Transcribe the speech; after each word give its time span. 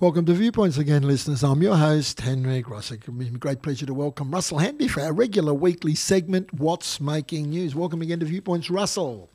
Welcome 0.00 0.26
to 0.26 0.32
Viewpoints 0.32 0.78
again, 0.78 1.02
listeners. 1.02 1.42
I'm 1.42 1.60
your 1.60 1.74
host, 1.74 2.20
Henry 2.20 2.62
Grossek. 2.62 3.08
It's 3.08 3.34
a 3.34 3.38
great 3.38 3.62
pleasure 3.62 3.84
to 3.84 3.92
welcome 3.92 4.30
Russell 4.30 4.58
Hanby 4.58 4.86
for 4.86 5.00
our 5.00 5.12
regular 5.12 5.52
weekly 5.52 5.96
segment, 5.96 6.54
What's 6.54 7.00
Making 7.00 7.50
News. 7.50 7.74
Welcome 7.74 8.00
again 8.00 8.20
to 8.20 8.26
Viewpoints, 8.26 8.70
Russell. 8.70 9.28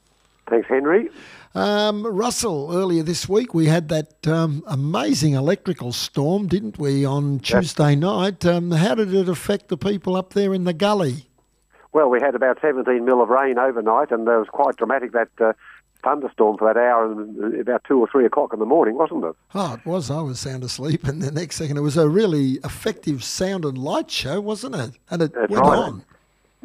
Thanks, 0.50 0.70
Henry. 0.70 1.10
Um, 1.54 2.08
Russell, 2.08 2.70
earlier 2.72 3.04
this 3.04 3.28
week 3.28 3.54
we 3.54 3.66
had 3.66 3.90
that 3.90 4.26
um, 4.26 4.64
amazing 4.66 5.34
electrical 5.34 5.92
storm, 5.92 6.48
didn't 6.48 6.80
we, 6.80 7.04
on 7.04 7.40
Tuesday 7.40 7.94
night? 7.98 8.46
Um, 8.46 8.72
how 8.72 8.96
did 8.96 9.14
it 9.14 9.28
affect 9.28 9.68
the 9.68 9.76
people 9.76 10.16
up 10.16 10.32
there 10.32 10.54
in 10.54 10.64
the 10.64 10.72
gully? 10.72 11.26
Well, 11.92 12.10
we 12.10 12.22
had 12.22 12.36
about 12.36 12.60
17 12.62 13.04
mil 13.04 13.22
of 13.22 13.28
rain 13.28 13.60
overnight, 13.60 14.12
and 14.12 14.26
it 14.26 14.32
was 14.32 14.48
quite 14.50 14.78
dramatic 14.78 15.12
that 15.12 15.30
uh, 15.42 15.52
thunderstorm 16.04 16.58
for 16.58 16.72
that 16.72 16.80
hour, 16.80 17.12
and 17.12 17.60
about 17.60 17.84
two 17.88 18.00
or 18.00 18.08
three 18.08 18.26
o'clock 18.26 18.54
in 18.54 18.60
the 18.60 18.66
morning, 18.66 18.96
wasn't 18.96 19.24
it? 19.24 19.36
Oh, 19.56 19.74
it 19.74 19.86
was. 19.86 20.12
I 20.12 20.22
was 20.22 20.40
sound 20.40 20.64
asleep, 20.64 21.06
and 21.06 21.22
the 21.22 21.32
next 21.32 21.56
second 21.56 21.78
it 21.78 21.82
was 21.82 21.98
a 21.98 22.08
really 22.08 22.60
effective 22.64 23.24
sound 23.24 23.66
and 23.66 23.78
light 23.78 24.12
show, 24.12 24.40
wasn't 24.42 24.76
it? 24.76 24.92
And 25.10 25.22
it 25.22 25.34
That's 25.34 25.50
went 25.50 25.66
right. 25.66 25.80
on. 25.80 26.06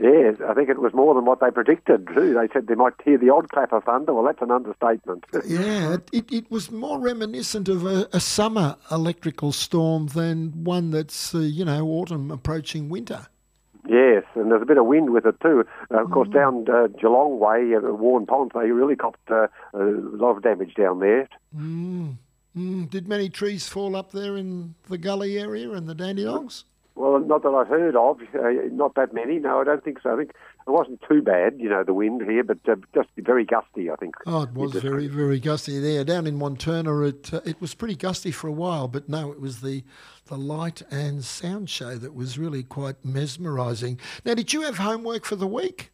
Yes, 0.01 0.37
I 0.48 0.55
think 0.55 0.69
it 0.69 0.80
was 0.80 0.95
more 0.95 1.12
than 1.14 1.24
what 1.24 1.41
they 1.41 1.51
predicted, 1.51 2.06
too. 2.14 2.34
They 2.34 2.47
said 2.52 2.69
they 2.69 2.77
might 2.77 2.95
hear 3.05 3.19
the 3.19 3.30
odd 3.30 3.48
clap 3.48 3.73
of 3.73 3.83
thunder. 3.83 4.14
Well, 4.14 4.24
that's 4.24 4.41
an 4.41 4.52
understatement. 4.52 5.24
Yeah, 5.48 5.97
it, 6.12 6.30
it, 6.30 6.50
was 6.50 6.70
more 6.70 7.00
reminiscent 7.00 7.69
of 7.69 7.86
a, 7.86 8.09
a 8.12 8.20
summer 8.20 8.77
electrical 8.91 9.50
storm 9.50 10.09
than 10.09 10.64
one 10.64 10.91
that's, 10.91 11.34
uh, 11.34 11.39
you 11.39 11.64
know, 11.64 11.86
autumn 11.86 12.30
approaching 12.30 12.89
winter. 12.89 13.27
Yes, 13.88 14.24
and 14.34 14.51
there's 14.51 14.62
a 14.62 14.66
bit 14.66 14.77
of 14.77 14.84
wind 14.84 15.10
with 15.10 15.24
it, 15.24 15.41
too. 15.41 15.65
Uh, 15.91 16.02
of 16.05 16.10
course, 16.10 16.28
down 16.28 16.69
uh, 16.69 16.88
Geelong 16.88 17.38
Way, 17.38 17.74
uh, 17.74 17.80
Waurn 17.80 18.27
Ponds, 18.27 18.52
they 18.55 18.70
really 18.70 18.97
copped 18.97 19.30
uh, 19.30 19.47
a 19.73 19.78
lot 19.78 20.36
of 20.36 20.42
damage 20.42 20.75
down 20.75 21.00
there. 21.00 21.27
Mm, 21.56 22.17
did 22.91 23.08
many 23.08 23.30
trees 23.30 23.67
fall 23.67 23.97
up 23.97 24.12
there 24.12 24.36
in 24.36 24.75
the 24.89 24.98
gully 24.98 25.39
area 25.39 25.70
and 25.72 25.89
the 25.89 25.95
Dandenongs? 25.95 26.64
Well, 26.97 27.20
not 27.20 27.42
that 27.45 27.50
I've 27.50 27.69
heard 27.69 27.97
of, 27.97 28.20
uh, 28.34 28.50
not 28.72 28.95
that 28.97 29.14
many. 29.14 29.39
No, 29.39 29.61
I 29.61 29.64
don't 29.64 29.84
think 29.84 30.00
so. 30.02 30.12
I 30.12 30.17
think 30.17 30.33
it 30.69 30.72
wasn't 30.72 31.00
too 31.08 31.22
bad, 31.22 31.55
you 31.58 31.69
know, 31.69 31.83
the 31.83 31.94
wind 31.94 32.22
here, 32.22 32.44
but 32.44 32.58
uh, 32.69 32.77
just 32.94 33.08
very 33.16 33.44
gusty, 33.44 33.91
I 33.91 33.97
think. 33.97 34.14
Oh, 34.27 34.42
it 34.42 34.52
was 34.52 34.74
very, 34.74 35.06
very 35.06 35.41
gusty 35.41 35.80
there. 35.80 36.05
Down 36.05 36.27
in 36.27 36.36
Montana, 36.36 37.00
it 37.00 37.33
uh, 37.33 37.41
it 37.47 37.61
was 37.61 37.74
pretty 37.74 37.97
gusty 37.97 38.30
for 38.30 38.48
a 38.48 38.52
while, 38.52 38.86
but 38.86 39.08
no, 39.08 39.33
it 39.33 39.41
was 39.41 39.62
the 39.62 39.83
the 40.27 40.36
light 40.36 40.83
and 40.91 41.24
sound 41.24 41.70
show 41.70 41.96
that 41.96 42.14
was 42.14 42.39
really 42.39 42.62
quite 42.62 43.02
mesmerising. 43.02 43.98
Now, 44.27 44.34
did 44.34 44.52
you 44.52 44.61
have 44.62 44.77
homework 44.77 45.24
for 45.24 45.36
the 45.36 45.46
week? 45.46 45.91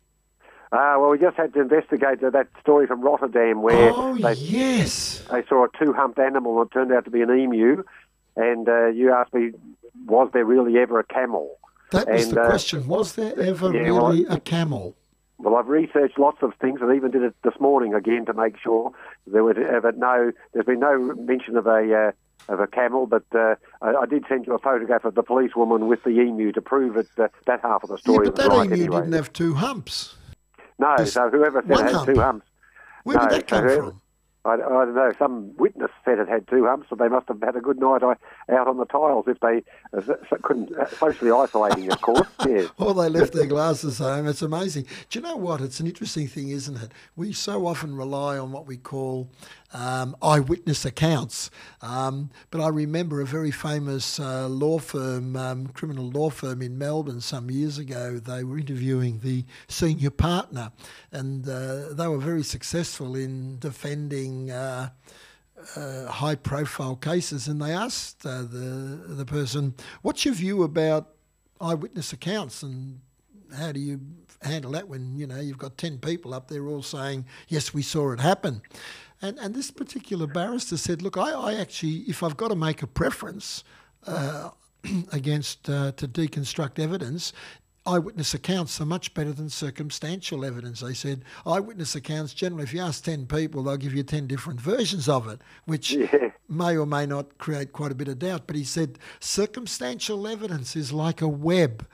Uh, 0.73 0.97
well, 0.99 1.11
we 1.11 1.19
just 1.21 1.37
had 1.37 1.55
to 1.55 1.61
investigate 1.61 2.21
uh, 2.25 2.31
that 2.31 2.49
story 2.61 2.89
from 2.89 3.01
Rotterdam 3.01 3.63
where 3.63 3.93
oh, 3.95 4.17
they, 4.17 4.33
yes. 4.33 5.23
they 5.31 5.45
saw 5.47 5.67
a 5.67 5.69
two-humped 5.79 6.19
animal 6.19 6.59
that 6.59 6.73
turned 6.73 6.91
out 6.91 7.05
to 7.05 7.13
be 7.13 7.23
an 7.23 7.31
emu. 7.31 7.85
And 8.35 8.69
uh, 8.69 8.87
you 8.89 9.13
asked 9.13 9.33
me, 9.33 9.53
was 10.07 10.31
there 10.33 10.45
really 10.45 10.77
ever 10.79 10.99
a 10.99 11.05
camel? 11.05 11.59
That 11.95 12.09
was 12.13 12.27
And, 12.27 12.37
the 12.37 12.43
uh, 12.43 12.49
question. 12.49 12.87
Was 12.87 13.15
there 13.15 13.39
ever 13.39 13.73
yeah, 13.75 13.91
well, 13.91 14.09
really 14.11 14.27
a 14.27 14.39
camel? 14.41 14.97
Well, 15.39 15.57
I've 15.57 15.69
researched 15.69 16.19
lots 16.19 16.39
of 16.43 16.53
things 16.61 16.81
and 16.81 16.95
even 16.95 17.11
did 17.11 17.23
it 17.23 17.35
this 17.43 17.55
morning 17.61 17.93
again 17.95 18.25
to 18.27 18.33
make 18.35 18.57
sure 18.59 18.93
there 19.27 19.45
was 19.45 19.57
ever 19.59 19.93
no. 19.93 20.33
There's 20.53 20.67
been 20.67 20.81
no 20.81 20.99
mention 21.17 21.57
of 21.57 21.67
a 21.67 22.13
uh, 22.49 22.53
of 22.53 22.61
a 22.61 22.67
camel, 22.67 23.07
but 23.07 23.25
uh, 23.35 23.57
I, 23.83 23.95
I 24.03 24.07
did 24.07 24.25
send 24.29 24.47
you 24.47 24.55
a 24.55 24.59
photograph 24.59 25.05
of 25.05 25.15
the 25.15 25.23
policewoman 25.23 25.87
with 25.89 26.03
the 26.05 26.11
emu 26.11 26.53
to 26.53 26.63
prove 26.63 26.97
it. 26.97 27.09
Uh, 27.19 27.29
that 27.47 27.61
half 27.63 27.83
of 27.83 27.91
the 27.91 27.99
story 27.99 28.27
Yeah, 28.27 28.33
but 28.37 28.39
was 28.39 28.49
that 28.49 28.57
right 28.57 28.67
emu 28.67 28.75
anyway. 28.83 29.01
didn't 29.01 29.13
have 29.15 29.33
two 29.33 29.55
humps. 29.55 30.15
no, 30.79 30.95
this- 30.99 31.13
so 31.13 31.29
whoever 31.31 31.63
said 31.63 31.71
it 31.79 31.83
had 31.85 31.93
hump. 31.93 32.07
two 32.15 32.21
humps. 32.21 32.47
Where 33.05 33.17
No, 33.17 33.23
did 33.23 33.31
that 33.33 33.51
so 33.51 33.57
come 33.57 33.65
whoever- 33.65 33.83
from? 33.91 34.01
I, 34.45 34.55
I 34.55 34.57
don't 34.57 34.95
know. 34.95 35.13
Some 35.19 35.57
witness 35.57 35.91
said 36.05 36.19
it 36.19 36.29
had 36.29 36.47
two 36.49 36.67
humps, 36.67 36.89
so 36.91 36.97
they 36.97 37.09
must 37.09 37.29
have 37.29 37.41
had 37.41 37.57
a 37.57 37.61
good 37.61 37.79
night 37.79 38.03
out 38.03 38.19
on 38.69 38.77
the 38.77 38.85
tiles 38.85 39.25
if 39.27 39.41
they 39.41 39.63
uh, 39.97 40.15
couldn't 40.43 40.77
uh, 40.77 40.87
socially 40.87 41.31
isolating, 41.31 41.91
of 41.91 42.01
course. 42.01 42.29
Yes. 42.47 42.69
Or 42.77 42.93
they 42.93 43.09
left 43.09 43.33
their 43.33 43.47
glasses 43.47 43.99
home. 43.99 44.27
It's 44.29 44.43
amazing. 44.43 44.85
Do 45.09 45.19
you 45.19 45.23
know 45.23 45.37
what? 45.37 45.63
It's 45.63 45.81
an 45.81 45.87
interesting 45.87 46.29
thing, 46.29 46.51
isn't 46.51 46.77
it? 46.77 46.93
We 47.17 47.33
so 47.33 47.67
often 47.67 47.97
rely 47.97 48.37
on 48.37 48.53
what 48.53 48.67
we 48.67 48.77
call 48.77 49.31
um, 49.75 50.17
eyewitness 50.23 50.85
accounts. 50.85 51.51
Um, 51.83 52.31
but 52.51 52.61
I 52.61 52.69
remember 52.69 53.21
a 53.21 53.27
very 53.27 53.51
famous 53.51 54.19
uh, 54.19 54.49
law 54.49 54.79
firm, 54.79 55.37
um, 55.37 55.67
criminal 55.67 56.09
law 56.09 56.31
firm 56.31 56.63
in 56.63 56.79
Melbourne 56.79 57.21
some 57.21 57.51
years 57.51 57.77
ago. 57.77 58.19
They 58.19 58.45
were 58.45 58.57
interviewing 58.57 59.19
the 59.23 59.45
senior 59.69 60.11
partner, 60.11 60.73
and 61.13 61.47
uh, 61.47 61.93
they 61.93 62.07
were 62.07 62.19
very 62.19 62.45
successful 62.45 63.15
in 63.17 63.59
defending. 63.59 64.51
Uh, 64.51 64.91
uh, 65.77 66.07
high 66.07 66.35
profile 66.35 66.95
cases, 66.95 67.49
and 67.49 67.63
they 67.63 67.73
asked 67.73 68.27
uh, 68.27 68.43
the 68.43 69.01
the 69.07 69.25
person, 69.25 69.75
"What's 70.03 70.25
your 70.27 70.35
view 70.35 70.63
about 70.63 71.15
eyewitness 71.59 72.13
accounts, 72.13 72.63
and 72.63 73.01
how 73.57 73.73
do 73.73 73.81
you 73.81 74.01
handle 74.43 74.73
that 74.73 74.89
when 74.89 75.17
you 75.17 75.27
know 75.27 75.41
you've 75.41 75.57
got 75.57 75.79
ten 75.79 75.99
people 75.99 76.35
up 76.35 76.49
there 76.49 76.67
all 76.67 76.83
saying 76.83 77.25
yes, 77.49 77.73
we 77.73 77.81
saw 77.81 78.13
it 78.13 78.21
happen?" 78.21 78.61
And 79.25 79.39
and 79.39 79.55
this 79.55 79.71
particular 79.71 80.27
barrister 80.27 80.77
said, 80.77 81.03
"Look, 81.03 81.17
I, 81.17 81.31
I 81.33 81.55
actually, 81.55 82.05
if 82.09 82.23
I've 82.23 82.37
got 82.37 82.49
to 82.49 82.57
make 82.57 82.83
a 82.83 82.87
preference." 82.87 83.65
Uh, 84.07 84.51
against 85.13 85.71
uh, 85.71 85.93
to 85.93 86.07
deconstruct 86.07 86.79
evidence, 86.79 87.33
eyewitness 87.87 88.35
accounts 88.35 88.79
are 88.83 88.85
much 88.87 89.15
better 89.15 89.33
than 89.33 89.49
circumstantial 89.49 90.45
evidence. 90.45 90.81
They 90.81 90.93
said 90.93 91.25
eyewitness 91.47 91.95
accounts 91.95 92.35
generally, 92.35 92.65
if 92.65 92.75
you 92.75 92.81
ask 92.83 93.03
10 93.05 93.25
people, 93.27 93.63
they'll 93.63 93.79
give 93.79 93.95
you 93.95 94.03
10 94.03 94.27
different 94.27 94.61
versions 94.61 95.09
of 95.09 95.27
it, 95.27 95.41
which 95.65 95.93
Yeah. 96.13 96.31
may 96.51 96.77
or 96.77 96.85
may 96.87 97.07
not 97.07 97.39
create 97.39 97.73
quite 97.73 97.93
a 97.93 97.95
bit 97.95 98.09
of 98.09 98.19
doubt. 98.19 98.43
But 98.47 98.57
he 98.57 98.65
said 98.65 98.99
circumstantial 99.21 100.27
evidence 100.27 100.77
is 100.77 100.93
like 100.93 101.23
a 101.23 101.29
web. 101.29 101.87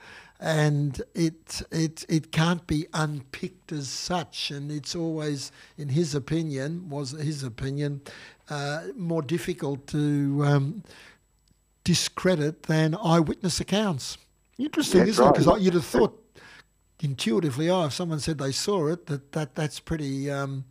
And 0.43 0.99
it, 1.13 1.61
it 1.71 2.03
it 2.09 2.31
can't 2.31 2.65
be 2.65 2.87
unpicked 2.95 3.71
as 3.71 3.87
such, 3.87 4.49
and 4.49 4.71
it's 4.71 4.95
always, 4.95 5.51
in 5.77 5.89
his 5.89 6.15
opinion, 6.15 6.89
was 6.89 7.11
his 7.11 7.43
opinion, 7.43 8.01
uh, 8.49 8.85
more 8.97 9.21
difficult 9.21 9.85
to 9.87 10.41
um, 10.43 10.83
discredit 11.83 12.63
than 12.63 12.95
eyewitness 12.95 13.59
accounts. 13.59 14.17
Interesting, 14.57 15.01
That's 15.01 15.11
isn't 15.11 15.27
it? 15.27 15.33
Because 15.37 15.61
you'd 15.61 15.75
have 15.75 15.85
thought 15.85 16.17
intuitively, 17.01 17.69
oh, 17.69 17.85
if 17.85 17.93
someone 17.93 18.19
said 18.19 18.39
they 18.39 18.51
saw 18.51 18.87
it, 18.87 19.05
that, 19.05 19.31
that 19.33 19.53
that's 19.53 19.79
pretty 19.79 20.31
um, 20.31 20.65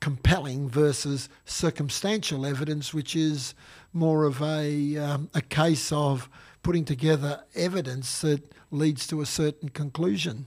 compelling 0.00 0.68
versus 0.68 1.30
circumstantial 1.46 2.44
evidence, 2.44 2.92
which 2.92 3.16
is 3.16 3.54
more 3.92 4.24
of 4.24 4.42
a, 4.42 4.96
um, 4.98 5.30
a 5.34 5.40
case 5.40 5.90
of 5.90 6.28
putting 6.66 6.84
together 6.84 7.44
evidence 7.54 8.20
that 8.22 8.42
leads 8.72 9.06
to 9.06 9.20
a 9.20 9.26
certain 9.26 9.68
conclusion. 9.68 10.46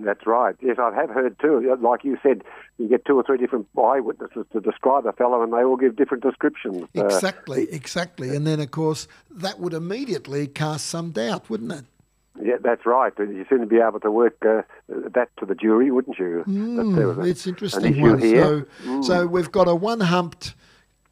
That's 0.00 0.26
right. 0.26 0.56
Yes, 0.60 0.76
I 0.80 0.92
have 0.92 1.10
heard 1.10 1.38
too. 1.38 1.76
Like 1.80 2.02
you 2.02 2.18
said, 2.24 2.42
you 2.78 2.88
get 2.88 3.04
two 3.04 3.16
or 3.16 3.22
three 3.22 3.38
different 3.38 3.68
eyewitnesses 3.78 4.44
to 4.52 4.60
describe 4.60 5.06
a 5.06 5.12
fellow, 5.12 5.40
and 5.44 5.52
they 5.52 5.62
all 5.62 5.76
give 5.76 5.94
different 5.94 6.24
descriptions. 6.24 6.82
Uh, 6.96 7.04
Exactly, 7.04 7.68
exactly. 7.72 8.34
And 8.34 8.44
then, 8.44 8.58
of 8.58 8.72
course, 8.72 9.06
that 9.30 9.60
would 9.60 9.72
immediately 9.72 10.48
cast 10.48 10.86
some 10.86 11.12
doubt, 11.12 11.48
wouldn't 11.48 11.70
it? 11.70 11.84
yeah, 12.42 12.56
that's 12.60 12.84
right. 12.84 13.12
You 13.16 13.46
seem 13.48 13.60
to 13.60 13.66
be 13.66 13.78
able 13.78 14.00
to 14.00 14.10
work 14.10 14.44
uh, 14.44 14.62
that 14.88 15.28
to 15.38 15.46
the 15.46 15.54
jury, 15.54 15.92
wouldn't 15.92 16.18
you? 16.18 16.42
That 16.44 16.92
there 16.96 17.06
was 17.06 17.18
a- 17.18 17.20
Mm, 17.20 17.28
It's 17.28 17.46
interesting 17.46 18.00
one. 18.02 18.18
here. 18.18 18.66
So, 18.84 19.02
so 19.02 19.26
we've 19.28 19.52
got 19.52 19.68
a 19.68 19.74
one-humped 19.76 20.54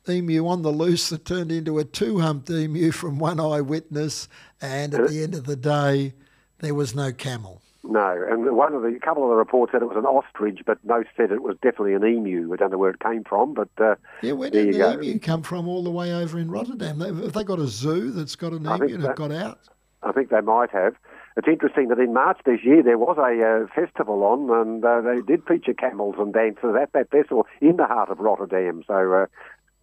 emu 0.08 0.46
on 0.46 0.62
the 0.62 0.70
loose 0.70 1.08
that 1.10 1.24
turned 1.24 1.52
into 1.52 1.78
a 1.78 1.84
two-humped 1.84 2.50
emu 2.50 2.90
from 2.90 3.18
one 3.18 3.38
eyewitness, 3.40 4.28
and 4.60 4.94
at 4.94 5.08
the 5.08 5.22
end 5.22 5.34
of 5.34 5.44
the 5.46 5.56
day, 5.56 6.14
there 6.58 6.74
was 6.74 6.94
no 6.94 7.12
camel. 7.12 7.60
No, 7.84 8.24
and 8.30 8.54
one 8.56 8.74
of 8.74 8.82
the 8.82 8.88
a 8.94 9.00
couple 9.00 9.24
of 9.24 9.30
the 9.30 9.34
reports 9.34 9.72
said 9.72 9.82
it 9.82 9.86
was 9.88 9.96
an 9.96 10.04
ostrich, 10.06 10.60
but 10.64 10.78
most 10.84 11.08
said 11.16 11.32
it 11.32 11.42
was 11.42 11.56
definitely 11.62 11.94
an 11.94 12.04
emu. 12.04 12.52
I 12.52 12.56
don't 12.56 12.70
know 12.70 12.78
where 12.78 12.90
it 12.90 13.00
came 13.00 13.24
from, 13.24 13.54
but 13.54 13.70
uh, 13.80 13.96
Yeah, 14.22 14.32
where 14.32 14.50
did 14.50 14.66
you 14.68 14.72
the 14.74 14.78
go. 14.78 14.92
emu 15.02 15.18
come 15.18 15.42
from? 15.42 15.66
All 15.66 15.82
the 15.82 15.90
way 15.90 16.12
over 16.14 16.38
in 16.38 16.48
Rotterdam. 16.50 17.00
Have 17.00 17.32
they 17.32 17.42
got 17.42 17.58
a 17.58 17.66
zoo 17.66 18.12
that's 18.12 18.36
got 18.36 18.52
an 18.52 18.68
I 18.68 18.76
emu 18.76 18.84
and 18.94 18.94
it 19.02 19.06
that- 19.08 19.16
got 19.16 19.32
out? 19.32 19.58
I 20.04 20.10
think 20.12 20.30
they 20.30 20.40
might 20.40 20.70
have. 20.70 20.94
It's 21.36 21.46
interesting 21.48 21.88
that 21.88 21.98
in 22.00 22.12
March 22.12 22.38
this 22.44 22.58
year 22.64 22.82
there 22.82 22.98
was 22.98 23.16
a 23.18 23.40
uh, 23.40 23.66
festival 23.74 24.22
on, 24.24 24.50
and 24.50 24.84
uh, 24.84 25.00
they 25.00 25.20
did 25.22 25.44
feature 25.46 25.72
camels 25.74 26.16
and 26.18 26.32
dancers 26.32 26.76
at 26.80 26.92
that 26.92 27.10
festival 27.10 27.46
in 27.60 27.76
the 27.78 27.86
heart 27.86 28.10
of 28.10 28.18
Rotterdam. 28.20 28.82
So 28.86 29.12
uh, 29.12 29.26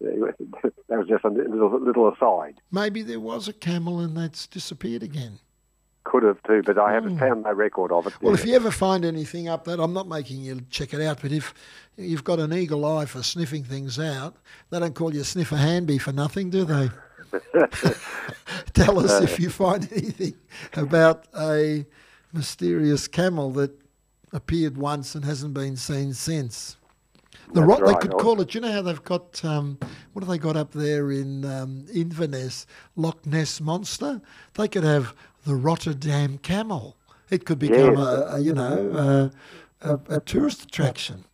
that 0.00 0.98
was 0.98 1.08
just 1.08 1.24
a 1.24 1.28
little, 1.28 1.78
little 1.80 2.12
aside. 2.12 2.60
Maybe 2.70 3.02
there 3.02 3.20
was 3.20 3.48
a 3.48 3.52
camel 3.52 4.00
and 4.00 4.16
that's 4.16 4.46
disappeared 4.46 5.02
again. 5.02 5.38
Could 6.04 6.22
have 6.22 6.42
too, 6.44 6.62
but 6.64 6.78
I 6.78 6.92
haven't 6.92 7.12
hmm. 7.12 7.18
found 7.18 7.42
no 7.44 7.52
record 7.52 7.92
of 7.92 8.06
it. 8.06 8.14
Well, 8.22 8.34
if 8.34 8.46
you 8.46 8.54
ever 8.54 8.70
find 8.70 9.04
anything 9.04 9.48
up 9.48 9.64
that, 9.64 9.78
I'm 9.78 9.92
not 9.92 10.08
making 10.08 10.40
you 10.40 10.62
check 10.70 10.94
it 10.94 11.02
out, 11.02 11.20
but 11.20 11.30
if 11.30 11.52
you've 11.96 12.24
got 12.24 12.38
an 12.38 12.54
eagle 12.54 12.84
eye 12.86 13.04
for 13.04 13.22
sniffing 13.22 13.64
things 13.64 13.98
out, 13.98 14.36
they 14.70 14.80
don't 14.80 14.94
call 14.94 15.14
you 15.14 15.20
a 15.20 15.24
Sniffer 15.24 15.56
Hanby 15.56 15.98
for 15.98 16.12
nothing, 16.12 16.48
do 16.48 16.64
they? 16.64 16.88
Tell 18.72 18.98
us 18.98 19.20
if 19.20 19.34
uh. 19.34 19.42
you 19.42 19.50
find 19.50 19.86
anything 19.92 20.34
about 20.72 21.26
a 21.38 21.84
mysterious 22.32 23.06
camel 23.06 23.50
that 23.52 23.70
appeared 24.32 24.78
once 24.78 25.14
and 25.14 25.24
hasn't 25.24 25.52
been 25.52 25.76
seen 25.76 26.14
since. 26.14 26.76
The 27.52 27.60
That's 27.66 27.80
rot, 27.80 27.86
they 27.86 27.94
could 28.08 28.12
call 28.18 28.40
it. 28.40 28.48
Do 28.50 28.58
You 28.58 28.62
know 28.62 28.72
how 28.72 28.82
they've 28.82 29.02
got 29.02 29.44
um, 29.44 29.78
what 30.12 30.22
have 30.22 30.28
they 30.30 30.38
got 30.38 30.56
up 30.56 30.72
there 30.72 31.10
in 31.10 31.44
um, 31.44 31.86
Inverness, 31.92 32.66
Loch 32.96 33.26
Ness 33.26 33.60
monster? 33.60 34.20
They 34.54 34.68
could 34.68 34.84
have 34.84 35.14
the 35.44 35.54
Rotterdam 35.56 36.38
camel. 36.38 36.96
It 37.28 37.44
could 37.44 37.58
become 37.58 37.96
Yes. 37.96 37.98
a, 37.98 38.30
a 38.34 38.38
you 38.40 38.52
know 38.52 39.30
a, 39.82 39.90
a, 39.90 40.00
a 40.16 40.20
tourist 40.20 40.62
attraction. 40.64 41.24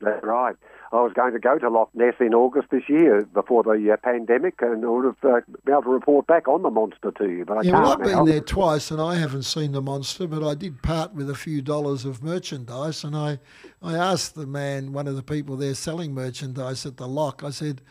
That's 0.00 0.22
right. 0.22 0.56
I 0.96 1.02
was 1.02 1.12
going 1.12 1.32
to 1.32 1.38
go 1.38 1.58
to 1.58 1.68
Loch 1.68 1.90
Ness 1.94 2.14
in 2.20 2.32
August 2.32 2.68
this 2.70 2.88
year 2.88 3.22
before 3.34 3.62
the 3.62 3.92
uh, 3.92 3.96
pandemic 3.98 4.54
and 4.60 4.82
would 4.88 5.04
have 5.04 5.24
uh, 5.24 5.40
been 5.64 5.74
able 5.74 5.82
to 5.82 5.88
report 5.90 6.26
back 6.26 6.48
on 6.48 6.62
the 6.62 6.70
monster 6.70 7.10
to 7.12 7.28
you, 7.28 7.44
but 7.44 7.58
I 7.58 7.62
Yeah, 7.62 7.72
well, 7.72 7.92
I've 7.92 7.98
now. 8.00 8.24
been 8.24 8.32
there 8.32 8.40
twice, 8.40 8.90
and 8.90 9.00
I 9.00 9.16
haven't 9.16 9.42
seen 9.42 9.72
the 9.72 9.82
monster, 9.82 10.26
but 10.26 10.46
I 10.46 10.54
did 10.54 10.82
part 10.82 11.14
with 11.14 11.28
a 11.28 11.34
few 11.34 11.60
dollars 11.60 12.04
of 12.04 12.22
merchandise, 12.22 13.04
and 13.04 13.14
I, 13.14 13.38
I 13.82 13.94
asked 13.94 14.34
the 14.34 14.46
man, 14.46 14.92
one 14.92 15.06
of 15.06 15.16
the 15.16 15.22
people 15.22 15.56
there 15.56 15.74
selling 15.74 16.14
merchandise 16.14 16.86
at 16.86 16.96
the 16.96 17.06
lock, 17.06 17.44
I 17.44 17.50
said, 17.50 17.82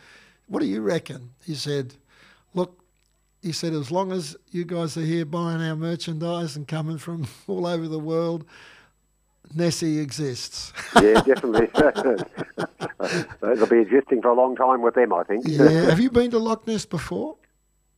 "What 0.48 0.60
do 0.60 0.66
you 0.66 0.80
reckon?" 0.82 1.30
He 1.44 1.54
said, 1.54 1.94
"Look." 2.54 2.82
He 3.42 3.52
said, 3.52 3.74
as 3.74 3.92
long 3.92 4.10
as 4.10 4.36
you 4.50 4.64
guys 4.64 4.96
are 4.96 5.02
here 5.02 5.24
buying 5.24 5.60
our 5.60 5.76
merchandise 5.76 6.56
and 6.56 6.66
coming 6.66 6.98
from 6.98 7.28
all 7.46 7.64
over 7.64 7.86
the 7.86 7.98
world, 7.98 8.44
Nessie 9.54 9.98
exists. 9.98 10.72
yeah, 10.96 11.20
definitely. 11.22 11.68
It'll 13.42 13.66
be 13.66 13.80
existing 13.80 14.22
for 14.22 14.28
a 14.28 14.34
long 14.34 14.56
time 14.56 14.82
with 14.82 14.94
them, 14.94 15.12
I 15.12 15.24
think. 15.24 15.44
yeah. 15.46 15.68
Have 15.90 16.00
you 16.00 16.10
been 16.10 16.30
to 16.32 16.38
Loch 16.38 16.66
Ness 16.66 16.84
before? 16.84 17.36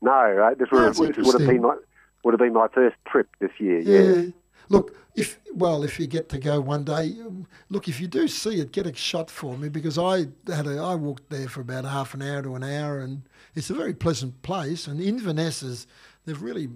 No, 0.00 0.10
right? 0.10 0.58
this 0.58 0.68
would, 0.70 0.94
this 0.94 1.16
would 1.26 1.40
have 1.40 1.48
been 1.48 1.62
my 1.62 1.76
would 2.24 2.32
have 2.32 2.38
been 2.38 2.52
my 2.52 2.68
first 2.68 2.96
trip 3.06 3.28
this 3.40 3.50
year. 3.58 3.80
Yeah. 3.80 4.30
Look, 4.68 4.94
if 5.14 5.38
well, 5.54 5.82
if 5.82 5.98
you 5.98 6.06
get 6.06 6.28
to 6.30 6.38
go 6.38 6.60
one 6.60 6.84
day, 6.84 7.16
um, 7.26 7.46
look, 7.68 7.88
if 7.88 8.00
you 8.00 8.06
do 8.06 8.28
see 8.28 8.60
it, 8.60 8.72
get 8.72 8.86
a 8.86 8.94
shot 8.94 9.30
for 9.30 9.56
me 9.56 9.68
because 9.68 9.98
I 9.98 10.26
had 10.46 10.66
a, 10.66 10.78
I 10.78 10.94
walked 10.94 11.30
there 11.30 11.48
for 11.48 11.60
about 11.60 11.84
half 11.84 12.14
an 12.14 12.22
hour 12.22 12.42
to 12.42 12.54
an 12.54 12.62
hour, 12.62 13.00
and 13.00 13.22
it's 13.54 13.70
a 13.70 13.74
very 13.74 13.94
pleasant 13.94 14.42
place. 14.42 14.86
And 14.86 15.00
Inverness 15.00 15.62
is 15.62 15.86
they've 16.24 16.40
really 16.40 16.68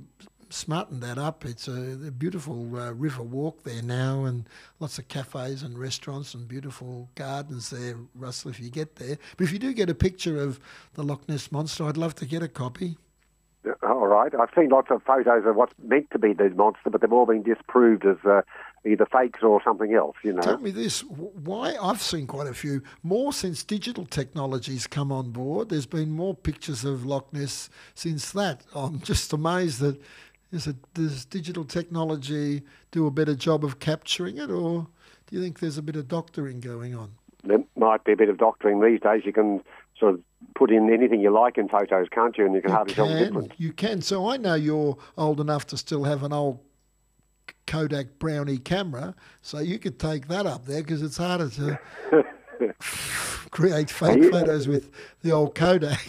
smartened 0.52 1.02
that 1.02 1.18
up. 1.18 1.44
It's 1.44 1.68
a, 1.68 1.98
a 2.06 2.10
beautiful 2.10 2.76
uh, 2.76 2.92
river 2.92 3.22
walk 3.22 3.64
there 3.64 3.82
now, 3.82 4.24
and 4.24 4.48
lots 4.80 4.98
of 4.98 5.08
cafes 5.08 5.62
and 5.62 5.78
restaurants 5.78 6.34
and 6.34 6.46
beautiful 6.46 7.08
gardens 7.14 7.70
there, 7.70 7.96
Russell. 8.14 8.50
If 8.50 8.60
you 8.60 8.70
get 8.70 8.96
there, 8.96 9.18
but 9.36 9.44
if 9.44 9.52
you 9.52 9.58
do 9.58 9.72
get 9.72 9.90
a 9.90 9.94
picture 9.94 10.40
of 10.40 10.60
the 10.94 11.02
Loch 11.02 11.28
Ness 11.28 11.50
monster, 11.50 11.84
I'd 11.84 11.96
love 11.96 12.14
to 12.16 12.26
get 12.26 12.42
a 12.42 12.48
copy. 12.48 12.96
All 13.82 14.08
right. 14.08 14.32
I've 14.34 14.48
seen 14.56 14.70
lots 14.70 14.88
of 14.90 15.02
photos 15.04 15.46
of 15.46 15.54
what's 15.54 15.72
meant 15.82 16.10
to 16.10 16.18
be 16.18 16.32
the 16.32 16.50
monster, 16.50 16.90
but 16.90 17.00
they've 17.00 17.12
all 17.12 17.26
been 17.26 17.44
disproved 17.44 18.04
as 18.04 18.16
uh, 18.24 18.42
either 18.84 19.06
fakes 19.06 19.40
or 19.42 19.62
something 19.62 19.94
else. 19.94 20.16
You 20.24 20.32
know. 20.32 20.42
Tell 20.42 20.58
me 20.58 20.72
this: 20.72 21.02
why 21.04 21.76
I've 21.80 22.02
seen 22.02 22.26
quite 22.26 22.48
a 22.48 22.54
few 22.54 22.82
more 23.04 23.32
since 23.32 23.62
digital 23.62 24.04
technologies 24.04 24.88
come 24.88 25.12
on 25.12 25.30
board. 25.30 25.68
There's 25.68 25.86
been 25.86 26.10
more 26.10 26.34
pictures 26.34 26.84
of 26.84 27.04
Loch 27.04 27.32
Ness 27.32 27.70
since 27.94 28.32
that. 28.32 28.64
I'm 28.74 29.00
just 29.00 29.32
amazed 29.32 29.80
that 29.80 30.00
is 30.52 30.66
it 30.66 30.76
does 30.94 31.24
digital 31.24 31.64
technology 31.64 32.62
do 32.90 33.06
a 33.06 33.10
better 33.10 33.34
job 33.34 33.64
of 33.64 33.78
capturing 33.78 34.38
it, 34.38 34.50
or 34.50 34.86
do 35.26 35.36
you 35.36 35.42
think 35.42 35.60
there's 35.60 35.78
a 35.78 35.82
bit 35.82 35.96
of 35.96 36.08
doctoring 36.08 36.60
going 36.60 36.94
on? 36.94 37.12
There 37.42 37.58
might 37.76 38.04
be 38.04 38.12
a 38.12 38.16
bit 38.16 38.28
of 38.28 38.38
doctoring 38.38 38.80
these 38.80 39.00
days. 39.00 39.22
You 39.24 39.32
can 39.32 39.62
sort 39.98 40.14
of 40.14 40.20
put 40.54 40.70
in 40.70 40.92
anything 40.92 41.20
you 41.20 41.30
like 41.30 41.58
in 41.58 41.68
photos, 41.68 42.08
can't 42.10 42.36
you? 42.36 42.44
And 42.44 42.54
you 42.54 42.60
can 42.60 42.70
hardly 42.70 42.94
tell 42.94 43.08
the 43.08 43.14
can, 43.14 43.24
difference. 43.24 43.52
you 43.56 43.72
can. 43.72 44.02
So 44.02 44.28
I 44.28 44.36
know 44.36 44.54
you're 44.54 44.96
old 45.16 45.40
enough 45.40 45.66
to 45.68 45.76
still 45.76 46.04
have 46.04 46.22
an 46.22 46.32
old 46.32 46.60
Kodak 47.66 48.18
Brownie 48.18 48.58
camera, 48.58 49.14
so 49.40 49.58
you 49.58 49.78
could 49.78 49.98
take 49.98 50.28
that 50.28 50.46
up 50.46 50.66
there 50.66 50.82
because 50.82 51.02
it's 51.02 51.16
harder 51.16 51.48
to 51.50 51.78
create 53.50 53.90
fake 53.90 54.30
photos 54.30 54.68
with 54.68 54.90
the 55.22 55.32
old 55.32 55.54
Kodak. 55.54 56.00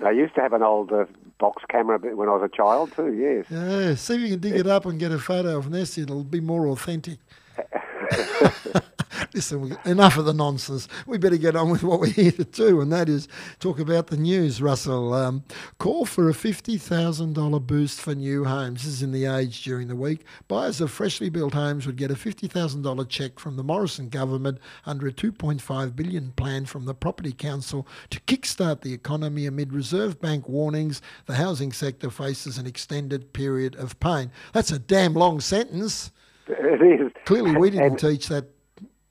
I 0.00 0.10
used 0.10 0.34
to 0.34 0.40
have 0.40 0.52
an 0.52 0.62
old 0.62 0.92
uh, 0.92 1.04
box 1.38 1.62
camera 1.68 1.98
when 1.98 2.28
I 2.28 2.32
was 2.32 2.42
a 2.42 2.56
child 2.56 2.92
too. 2.94 3.12
Yes. 3.12 3.46
Yeah, 3.50 3.94
see 3.94 4.14
if 4.14 4.20
you 4.20 4.28
can 4.28 4.40
dig 4.40 4.54
it 4.54 4.66
up 4.66 4.86
and 4.86 4.98
get 4.98 5.12
a 5.12 5.18
photo 5.18 5.58
of 5.58 5.70
Nessie. 5.70 6.02
It'll 6.02 6.24
be 6.24 6.40
more 6.40 6.66
authentic. 6.68 7.18
Listen, 9.34 9.62
we- 9.62 9.90
enough 9.90 10.18
of 10.18 10.26
the 10.26 10.34
nonsense. 10.34 10.88
We 11.06 11.16
better 11.16 11.38
get 11.38 11.56
on 11.56 11.70
with 11.70 11.82
what 11.82 12.00
we're 12.00 12.08
here 12.08 12.32
to 12.32 12.44
do, 12.44 12.82
and 12.82 12.92
that 12.92 13.08
is 13.08 13.28
talk 13.60 13.78
about 13.78 14.08
the 14.08 14.18
news, 14.18 14.60
Russell. 14.60 15.14
Um, 15.14 15.44
call 15.78 16.04
for 16.04 16.28
a 16.28 16.34
$50,000 16.34 17.58
boost 17.66 18.00
for 18.00 18.14
new 18.14 18.44
homes. 18.44 18.84
This 18.84 18.92
is 18.94 19.02
in 19.02 19.10
the 19.12 19.24
age 19.24 19.62
during 19.64 19.88
the 19.88 19.96
week. 19.96 20.24
Buyers 20.48 20.82
of 20.82 20.90
freshly 20.90 21.30
built 21.30 21.54
homes 21.54 21.86
would 21.86 21.96
get 21.96 22.10
a 22.10 22.14
$50,000 22.14 23.08
cheque 23.08 23.40
from 23.40 23.56
the 23.56 23.64
Morrison 23.64 24.10
government 24.10 24.58
under 24.84 25.06
a 25.06 25.12
2.5 25.12 25.96
billion 25.96 26.32
plan 26.32 26.66
from 26.66 26.84
the 26.84 26.94
Property 26.94 27.32
Council 27.32 27.86
to 28.10 28.20
kickstart 28.20 28.82
the 28.82 28.92
economy 28.92 29.46
amid 29.46 29.72
Reserve 29.72 30.20
Bank 30.20 30.46
warnings 30.46 31.00
the 31.24 31.36
housing 31.36 31.72
sector 31.72 32.10
faces 32.10 32.58
an 32.58 32.66
extended 32.66 33.32
period 33.32 33.76
of 33.76 33.98
pain. 33.98 34.30
That's 34.52 34.70
a 34.70 34.78
damn 34.78 35.14
long 35.14 35.40
sentence. 35.40 36.10
It 36.48 37.00
is. 37.00 37.12
Clearly, 37.24 37.56
we 37.56 37.70
didn't 37.70 37.86
And- 37.86 37.98
teach 37.98 38.28
that 38.28 38.46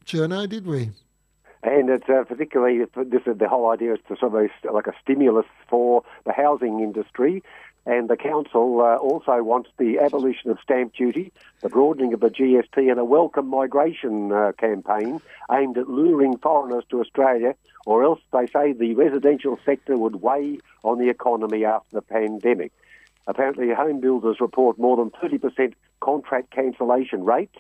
journo, 0.06 0.48
did 0.48 0.66
we? 0.66 0.90
And 1.64 1.90
it's 1.90 2.10
uh, 2.10 2.24
particularly 2.24 2.86
this 2.96 3.22
is 3.26 3.38
the 3.38 3.48
whole 3.48 3.70
idea 3.70 3.94
is 3.94 4.00
to 4.08 4.18
sort 4.18 4.34
of 4.34 4.74
like 4.74 4.88
a 4.88 4.94
stimulus 5.02 5.46
for 5.70 6.04
the 6.26 6.34
housing 6.34 6.80
industry. 6.80 7.44
And 7.86 8.10
the 8.10 8.18
council 8.18 8.82
uh, 8.82 8.98
also 8.98 9.42
wants 9.42 9.70
the 9.78 10.00
abolition 10.00 10.52
of 10.52 10.60
stamp 10.64 10.94
duty, 10.94 11.32
the 11.62 11.70
broadening 11.70 12.14
of 12.14 12.20
the 12.20 12.30
GST, 12.30 12.78
and 12.78 13.00
a 13.00 13.06
welcome 13.06 13.48
migration 13.48 14.32
uh, 14.32 14.52
campaign 14.58 15.20
aimed 15.52 15.78
at 15.78 15.90
luring 15.90 16.38
foreigners 16.38 16.84
to 16.92 17.00
Australia, 17.00 17.56
or 17.88 18.04
else 18.04 18.20
they 18.32 18.46
say 18.48 18.74
the 18.74 18.94
residential 18.94 19.58
sector 19.66 19.98
would 19.98 20.22
weigh 20.22 20.60
on 20.84 21.00
the 21.00 21.10
economy 21.10 21.66
after 21.66 21.96
the 21.96 22.02
pandemic. 22.04 22.72
Apparently, 23.26 23.72
home 23.74 24.00
builders 24.00 24.38
report 24.40 24.78
more 24.78 24.98
than 24.98 25.10
30% 25.10 25.74
contract 26.02 26.52
cancellation 26.52 27.24
rates, 27.24 27.58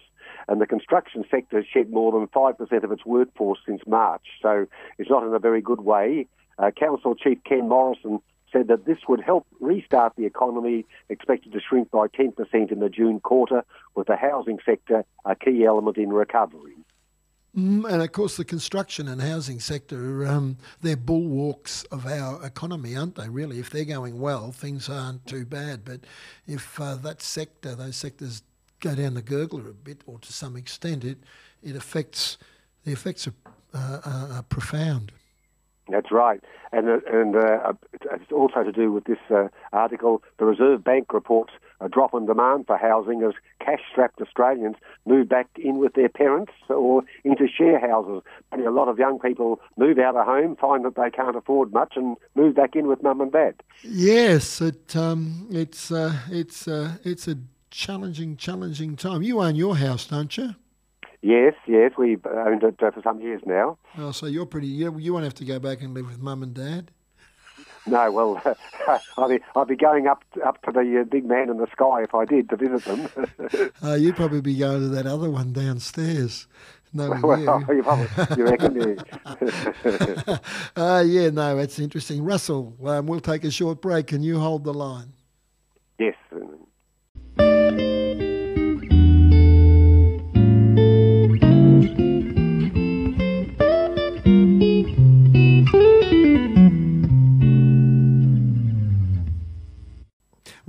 and 0.48 0.62
the 0.62 0.68
construction 0.68 1.24
sector 1.30 1.58
has 1.58 1.66
shed 1.72 1.92
more 1.92 2.12
than 2.12 2.28
5% 2.28 2.84
of 2.84 2.92
its 2.92 3.06
workforce 3.06 3.60
since 3.66 3.82
March. 3.88 4.26
So 4.42 4.68
it's 4.98 5.10
not 5.10 5.24
in 5.24 5.34
a 5.34 5.40
very 5.40 5.62
good 5.62 5.82
way. 5.82 6.28
Uh, 6.58 6.72
Council 6.72 7.16
Chief 7.16 7.40
Ken 7.44 7.70
Morrison 7.70 8.20
said 8.52 8.68
that 8.68 8.86
this 8.86 8.98
would 9.08 9.22
help 9.22 9.48
restart 9.60 10.14
the 10.18 10.26
economy, 10.26 10.86
expected 11.10 11.54
to 11.54 11.60
shrink 11.60 11.90
by 11.90 12.08
10% 12.08 12.72
in 12.72 12.80
the 12.80 12.90
June 12.90 13.20
quarter, 13.20 13.64
with 13.96 14.08
the 14.08 14.16
housing 14.16 14.60
sector 14.66 15.06
a 15.26 15.36
key 15.36 15.66
element 15.66 15.98
in 15.98 16.10
recovery. 16.10 16.76
Mm, 17.58 17.84
and 17.92 18.02
of 18.02 18.12
course, 18.14 18.38
the 18.38 18.46
construction 18.46 19.10
and 19.10 19.22
housing 19.22 19.60
sector, 19.60 20.26
um, 20.26 20.58
they're 20.82 20.96
bulwarks 20.96 21.84
of 21.86 22.06
our 22.06 22.46
economy, 22.46 22.96
aren't 22.96 23.16
they, 23.16 23.28
really? 23.28 23.60
If 23.60 23.70
they're 23.70 23.84
going 23.84 24.22
well, 24.22 24.54
things 24.54 24.88
aren't 24.88 25.26
too 25.26 25.46
bad. 25.46 25.84
But 25.84 26.02
if 26.48 26.80
uh, 26.80 26.96
that 26.96 27.22
sector, 27.22 27.76
those 27.76 27.98
sectors 27.98 28.44
go 28.82 28.96
down 28.96 29.14
the 29.14 29.22
gurgler 29.22 29.70
a 29.70 29.74
bit, 29.74 30.02
or 30.06 30.20
to 30.20 30.34
some 30.34 30.58
extent, 30.58 31.04
it, 31.04 31.20
it 31.64 31.76
affects, 31.76 32.38
the 32.84 32.92
effects 32.92 33.28
are, 33.28 33.34
uh, 33.74 34.00
are, 34.06 34.38
are 34.38 34.44
profound. 34.44 35.12
That's 35.90 36.12
right, 36.12 36.42
and 36.72 36.88
uh, 36.88 37.00
and 37.12 37.36
uh, 37.36 37.74
it's 37.92 38.32
also 38.32 38.64
to 38.64 38.72
do 38.72 38.94
with 38.94 39.06
this 39.06 39.20
uh, 39.30 39.48
article. 39.74 40.24
The 40.38 40.46
Reserve 40.46 40.84
Bank 40.84 41.12
reports 41.12 41.54
a 41.82 41.90
drop 41.90 42.14
in 42.14 42.28
demand 42.28 42.68
for 42.68 42.78
housing 42.78 43.24
as 43.24 43.34
cash-strapped 43.60 44.22
Australians 44.22 44.76
move 45.06 45.28
back 45.28 45.48
in 45.58 45.80
with 45.80 45.94
their 45.94 46.08
parents 46.10 46.54
or 46.70 47.04
into 47.24 47.48
share 47.48 47.80
houses. 47.80 48.22
And 48.52 48.66
a 48.66 48.72
lot 48.72 48.88
of 48.88 49.00
young 49.00 49.20
people 49.20 49.60
move 49.78 49.98
out 49.98 50.16
of 50.16 50.26
home, 50.26 50.56
find 50.56 50.86
that 50.86 50.96
they 50.96 51.10
can't 51.10 51.36
afford 51.36 51.74
much, 51.74 51.94
and 51.96 52.18
move 52.36 52.56
back 52.56 52.76
in 52.76 52.88
with 52.88 53.02
mum 53.02 53.20
and 53.20 53.32
dad. 53.32 53.56
Yes, 53.84 54.62
it, 54.62 54.96
um, 54.96 55.48
it's, 55.52 55.92
uh, 55.92 56.16
it's, 56.30 56.68
uh, 56.68 56.98
it's 57.04 57.28
a 57.28 57.36
challenging, 57.72 58.38
challenging 58.38 58.96
time. 58.96 59.24
You 59.24 59.42
own 59.42 59.56
your 59.56 59.78
house, 59.78 60.06
don't 60.06 60.36
you? 60.38 60.56
Yes, 61.24 61.54
yes, 61.68 61.94
we've 61.98 62.26
owned 62.26 62.64
it 62.64 62.82
uh, 62.82 62.92
for 62.92 63.02
some 63.02 63.22
years 63.22 63.42
now. 63.46 63.78
Oh, 63.98 64.12
so 64.12 64.26
you're 64.26 64.46
pretty. 64.46 64.68
You, 64.68 64.98
you 64.98 65.14
won't 65.14 65.24
have 65.24 65.36
to 65.36 65.46
go 65.46 65.60
back 65.60 65.82
and 65.82 65.94
live 65.94 66.08
with 66.08 66.20
mum 66.20 66.44
and 66.44 66.54
dad. 66.54 66.92
No, 67.88 68.12
well, 68.12 68.42
I'd 69.18 69.30
be 69.30 69.40
I'd 69.56 69.68
be 69.68 69.76
going 69.76 70.08
up 70.08 70.24
up 70.46 70.62
to 70.64 70.72
the 70.72 71.02
uh, 71.02 71.04
big 71.04 71.26
man 71.26 71.50
in 71.50 71.58
the 71.58 71.68
sky 71.72 72.04
if 72.04 72.14
I 72.14 72.26
did 72.26 72.50
to 72.50 72.56
visit 72.56 72.86
them. 72.86 73.72
Uh, 73.84 73.96
you'd 73.96 74.16
probably 74.16 74.42
be 74.42 74.56
going 74.56 74.82
to 74.82 74.88
that 74.90 75.08
other 75.08 75.30
one 75.30 75.52
downstairs. 75.52 76.48
No, 76.94 77.10
well, 77.24 77.40
you. 77.40 77.76
you, 77.76 77.84
probably, 77.84 78.38
you 78.38 78.44
reckon? 78.46 78.96
Yeah. 79.86 80.38
Uh, 80.76 81.04
yeah, 81.06 81.30
no, 81.30 81.56
that's 81.56 81.80
interesting. 81.80 82.24
Russell, 82.24 82.76
um, 82.86 83.08
we'll 83.08 83.20
take 83.20 83.44
a 83.44 83.52
short 83.52 83.82
break 83.82 84.12
and 84.12 84.24
you 84.24 84.40
hold 84.40 84.64
the 84.64 84.74
line. 84.74 85.14
yes. 86.00 86.16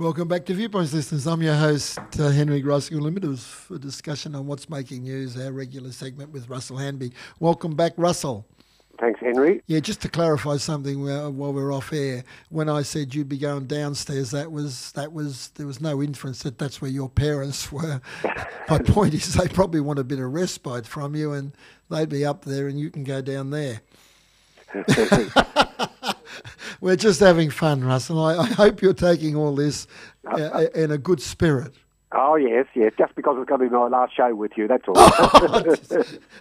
Welcome 0.03 0.27
back 0.27 0.45
to 0.45 0.53
Viewpoints, 0.53 0.93
listeners. 0.93 1.25
I'm 1.25 1.41
your 1.41 1.55
host, 1.55 1.97
uh, 2.19 2.29
Henry 2.29 2.61
Russell 2.61 2.99
Limited, 2.99 3.39
for 3.39 3.77
discussion 3.77 4.35
on 4.35 4.47
what's 4.47 4.69
making 4.69 5.03
news, 5.03 5.35
our 5.35 5.51
regular 5.51 5.91
segment 5.91 6.31
with 6.31 6.49
Russell 6.49 6.77
Hanby. 6.77 7.13
Welcome 7.39 7.75
back, 7.75 7.93
Russell. 7.97 8.45
Thanks, 9.03 9.19
Henry. 9.19 9.61
Yeah, 9.67 9.81
just 9.81 10.01
to 10.03 10.07
clarify 10.07 10.55
something 10.55 11.03
while 11.03 11.51
we're 11.51 11.73
off 11.73 11.91
air, 11.91 12.23
when 12.47 12.69
I 12.69 12.83
said 12.83 13.13
you'd 13.13 13.27
be 13.27 13.37
going 13.37 13.65
downstairs, 13.65 14.31
that 14.31 14.49
was 14.49 14.93
that 14.93 15.11
was 15.11 15.49
there 15.55 15.67
was 15.67 15.81
no 15.81 16.01
inference 16.01 16.43
that 16.43 16.57
that's 16.57 16.81
where 16.81 16.89
your 16.89 17.09
parents 17.09 17.69
were. 17.71 17.99
My 18.69 18.79
point 18.85 19.13
is, 19.13 19.33
they 19.33 19.49
probably 19.49 19.81
want 19.81 19.99
a 19.99 20.05
bit 20.05 20.19
of 20.19 20.31
respite 20.31 20.87
from 20.87 21.15
you, 21.15 21.33
and 21.33 21.51
they'd 21.89 22.07
be 22.07 22.23
up 22.23 22.45
there, 22.45 22.69
and 22.69 22.79
you 22.79 22.89
can 22.89 23.03
go 23.03 23.21
down 23.21 23.49
there. 23.49 23.81
we're 26.79 26.95
just 26.95 27.19
having 27.19 27.49
fun, 27.49 27.83
Russell. 27.83 28.23
I, 28.23 28.37
I 28.37 28.45
hope 28.45 28.81
you're 28.81 28.93
taking 28.93 29.35
all 29.35 29.53
this 29.53 29.85
uh, 30.31 30.67
in 30.73 30.91
a 30.91 30.97
good 30.97 31.21
spirit. 31.21 31.73
Oh 32.13 32.35
yes, 32.35 32.67
yes. 32.73 32.93
Just 32.97 33.15
because 33.15 33.35
it's 33.37 33.49
going 33.49 33.59
to 33.59 33.67
be 33.67 33.75
my 33.75 33.89
last 33.89 34.15
show 34.15 34.33
with 34.33 34.53
you, 34.55 34.69
that's 34.69 34.87
all. 34.87 34.95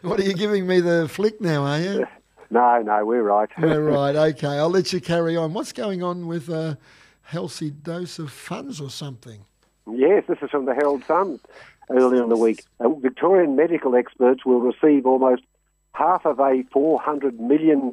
what 0.03 0.21
are 0.21 0.25
you 0.25 0.35
giving 0.35 0.65
me 0.65 0.79
the 0.79 1.09
flick 1.09 1.41
now? 1.41 1.65
Are 1.65 1.81
you? 1.81 2.07
No, 2.53 2.83
no, 2.83 3.07
we're 3.07 3.23
right. 3.23 3.49
we're 3.59 3.81
right. 3.91 4.15
Okay, 4.15 4.47
I'll 4.47 4.69
let 4.69 4.93
you 4.93 5.01
carry 5.01 5.39
on. 5.39 5.55
What's 5.55 5.73
going 5.73 6.03
on 6.03 6.27
with 6.27 6.51
a 6.51 6.77
healthy 7.23 7.71
dose 7.71 8.19
of 8.19 8.31
funds 8.31 8.79
or 8.79 8.91
something? 8.91 9.47
Yes, 9.91 10.25
this 10.29 10.37
is 10.43 10.51
from 10.51 10.67
the 10.67 10.75
Herald 10.75 11.03
Sun 11.07 11.41
earlier 11.89 12.23
in 12.23 12.29
the 12.29 12.37
week. 12.37 12.63
Uh, 12.79 12.91
Victorian 12.91 13.57
medical 13.57 13.97
experts 13.97 14.45
will 14.45 14.61
receive 14.61 15.07
almost 15.07 15.43
half 15.95 16.27
of 16.27 16.41
a 16.41 16.63
$400 16.75 17.39
million 17.39 17.91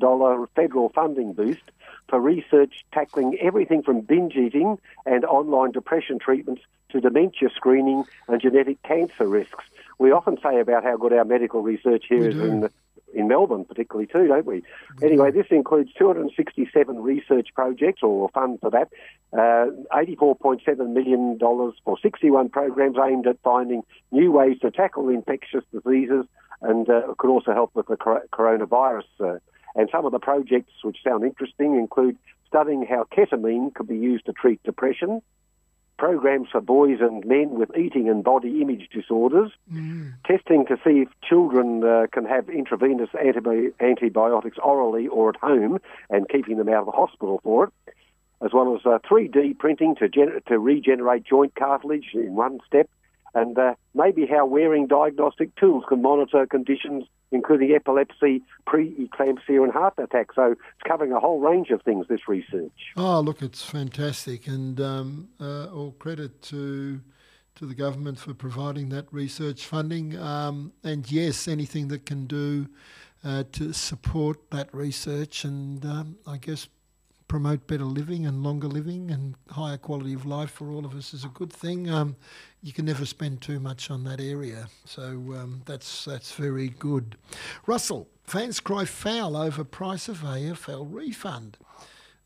federal 0.54 0.90
funding 0.90 1.32
boost 1.32 1.64
for 2.10 2.20
research 2.20 2.84
tackling 2.92 3.38
everything 3.40 3.82
from 3.82 4.02
binge 4.02 4.36
eating 4.36 4.78
and 5.06 5.24
online 5.24 5.72
depression 5.72 6.20
treatments 6.20 6.64
to 6.90 7.00
dementia 7.00 7.50
screening 7.56 8.04
and 8.28 8.42
genetic 8.42 8.82
cancer 8.84 9.26
risks. 9.26 9.64
We 10.00 10.12
often 10.12 10.38
say 10.44 10.60
about 10.60 10.84
how 10.84 10.98
good 10.98 11.14
our 11.14 11.26
medical 11.26 11.62
research 11.62 12.06
here 12.10 12.28
is 12.28 12.38
in, 12.38 12.70
in 13.14 13.28
Melbourne, 13.28 13.66
particularly 13.66 14.08
too, 14.08 14.28
don't 14.28 14.46
we? 14.46 14.64
anyway, 15.02 15.32
this 15.32 15.48
includes 15.50 15.92
267 15.98 17.02
research 17.02 17.50
projects 17.54 18.04
or 18.04 18.30
funds 18.30 18.60
for 18.62 18.70
that, 18.72 18.90
uh, 19.34 19.72
$84.7 19.96 20.94
million 20.94 21.38
for 21.40 21.98
61 22.02 22.50
programs 22.50 22.98
aimed 22.98 23.28
at 23.28 23.38
finding 23.44 23.84
new 24.12 24.32
ways 24.32 24.58
to 24.62 24.72
tackle 24.72 25.10
infectious 25.10 25.64
diseases 25.72 26.26
and 26.62 26.90
uh, 26.90 27.14
could 27.18 27.30
also 27.30 27.54
help 27.54 27.72
with 27.74 27.88
the 27.88 27.96
coronavirus. 27.96 29.04
Uh, 29.20 29.40
and 29.76 29.90
some 29.92 30.06
of 30.06 30.12
the 30.12 30.20
projects 30.20 30.74
which 30.84 30.98
sound 31.04 31.24
interesting 31.24 31.76
include 31.76 32.18
studying 32.48 32.86
how 32.86 33.06
ketamine 33.16 33.74
could 33.74 33.88
be 33.88 33.98
used 33.98 34.26
to 34.26 34.34
treat 34.34 34.62
depression, 34.64 35.22
programs 36.00 36.48
for 36.50 36.62
boys 36.62 37.00
and 37.02 37.24
men 37.26 37.52
with 37.52 37.78
eating 37.78 38.10
and 38.10 38.24
body 38.24 38.62
image 38.62 38.90
disorders, 38.92 39.52
mm. 39.72 40.14
testing 40.26 40.66
to 40.66 40.78
see 40.78 41.02
if 41.02 41.10
children 41.22 41.84
uh, 41.84 42.08
can 42.12 42.26
have 42.26 42.50
intravenous 42.50 43.10
antibi- 43.10 43.74
antibiotics 43.82 44.58
orally 44.64 45.08
or 45.08 45.30
at 45.30 45.36
home 45.36 45.78
and 46.10 46.28
keeping 46.30 46.58
them 46.58 46.70
out 46.70 46.80
of 46.80 46.86
the 46.86 46.92
hospital 46.94 47.42
for 47.44 47.66
it, 47.66 47.74
as 48.42 48.52
well 48.54 48.74
as 48.76 48.82
uh, 48.86 48.98
3D 49.08 49.60
printing 49.60 49.94
to, 49.96 50.08
gen- 50.08 50.42
to 50.48 50.58
regenerate 50.58 51.26
joint 51.26 51.54
cartilage 51.54 52.12
in 52.14 52.34
one 52.34 52.60
step, 52.66 52.90
and 53.34 53.58
uh, 53.58 53.76
maybe 53.94 54.26
how 54.26 54.46
wearing 54.46 54.88
diagnostic 54.88 55.56
tools 55.56 55.84
can 55.88 56.02
monitor 56.02 56.46
conditions 56.46 57.06
including 57.32 57.72
epilepsy, 57.72 58.42
pre-eclampsia 58.66 59.64
and 59.64 59.72
heart 59.72 59.94
attack. 59.98 60.34
So 60.34 60.54
it's 60.54 60.88
covering 60.88 61.12
a 61.12 61.20
whole 61.20 61.40
range 61.40 61.70
of 61.70 61.82
things, 61.84 62.08
this 62.08 62.28
research. 62.28 62.72
Oh, 62.98 63.20
look, 63.20 63.42
it's 63.42 63.64
fantastic. 63.64 64.48
And 64.48 64.80
um, 64.82 65.30
uh, 65.40 65.66
all 65.66 65.92
credit 66.00 66.42
to 66.44 67.02
to 67.56 67.66
the 67.66 67.76
government 67.76 68.18
for 68.18 68.34
providing 68.34 68.88
that 68.88 69.06
research 69.12 69.66
funding. 69.66 70.18
Um, 70.18 70.72
and 70.84 71.12
yes, 71.12 71.46
anything 71.46 71.90
that 71.90 72.06
can 72.06 72.26
do 72.26 72.70
uh, 73.22 73.44
to 73.52 73.74
support 73.74 74.50
that 74.52 74.74
research 74.74 75.44
and 75.44 75.84
um, 75.84 76.18
I 76.26 76.38
guess 76.38 76.70
promote 77.30 77.68
better 77.68 77.86
living 77.86 78.26
and 78.26 78.44
longer 78.44 78.68
living 78.68 79.12
and 79.12 79.36
higher 79.52 79.78
quality 79.78 80.14
of 80.14 80.26
life 80.26 80.50
for 80.50 80.70
all 80.72 80.86
of 80.86 80.94
us 80.96 81.14
is 81.14 81.24
a 81.24 81.30
good 81.30 81.54
thing. 81.54 81.90
Um, 81.90 82.18
you 82.62 82.74
can 82.74 82.84
never 82.84 83.06
spend 83.06 83.40
too 83.40 83.62
much 83.62 83.90
on 83.90 84.04
that 84.04 84.20
area, 84.20 84.68
so 84.84 85.04
um, 85.04 85.62
that's 85.66 86.04
that's 86.04 86.34
very 86.34 86.70
good. 86.70 87.16
Russell, 87.66 88.10
fans 88.26 88.60
cry 88.60 88.84
foul 88.84 89.38
over 89.38 89.64
price 89.64 90.10
of 90.10 90.20
AFL 90.20 90.88
refund. 90.92 91.58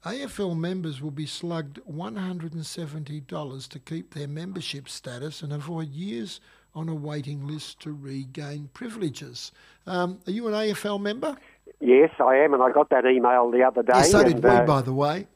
AFL 0.05 0.57
members 0.57 1.01
will 1.01 1.11
be 1.11 1.25
slugged 1.25 1.79
$170 1.89 3.67
to 3.69 3.79
keep 3.79 4.13
their 4.13 4.27
membership 4.27 4.89
status 4.89 5.41
and 5.41 5.53
avoid 5.53 5.91
years 5.91 6.41
on 6.75 6.89
a 6.89 6.95
waiting 6.95 7.47
list 7.47 7.79
to 7.81 7.93
regain 7.93 8.69
privileges. 8.73 9.51
Um, 9.85 10.19
are 10.27 10.31
you 10.31 10.47
an 10.47 10.53
AFL 10.53 10.99
member? 10.99 11.37
Yes, 11.83 12.11
I 12.19 12.37
am, 12.37 12.53
and 12.53 12.63
I 12.63 12.71
got 12.71 12.89
that 12.91 13.05
email 13.05 13.51
the 13.51 13.61
other 13.61 13.83
day. 13.83 13.91
Yes, 13.93 14.11
so 14.11 14.19
and, 14.19 14.35
did 14.35 14.43
we, 14.43 14.49
uh, 14.49 14.65
by 14.65 14.81
the 14.81 14.93
way. 14.93 15.27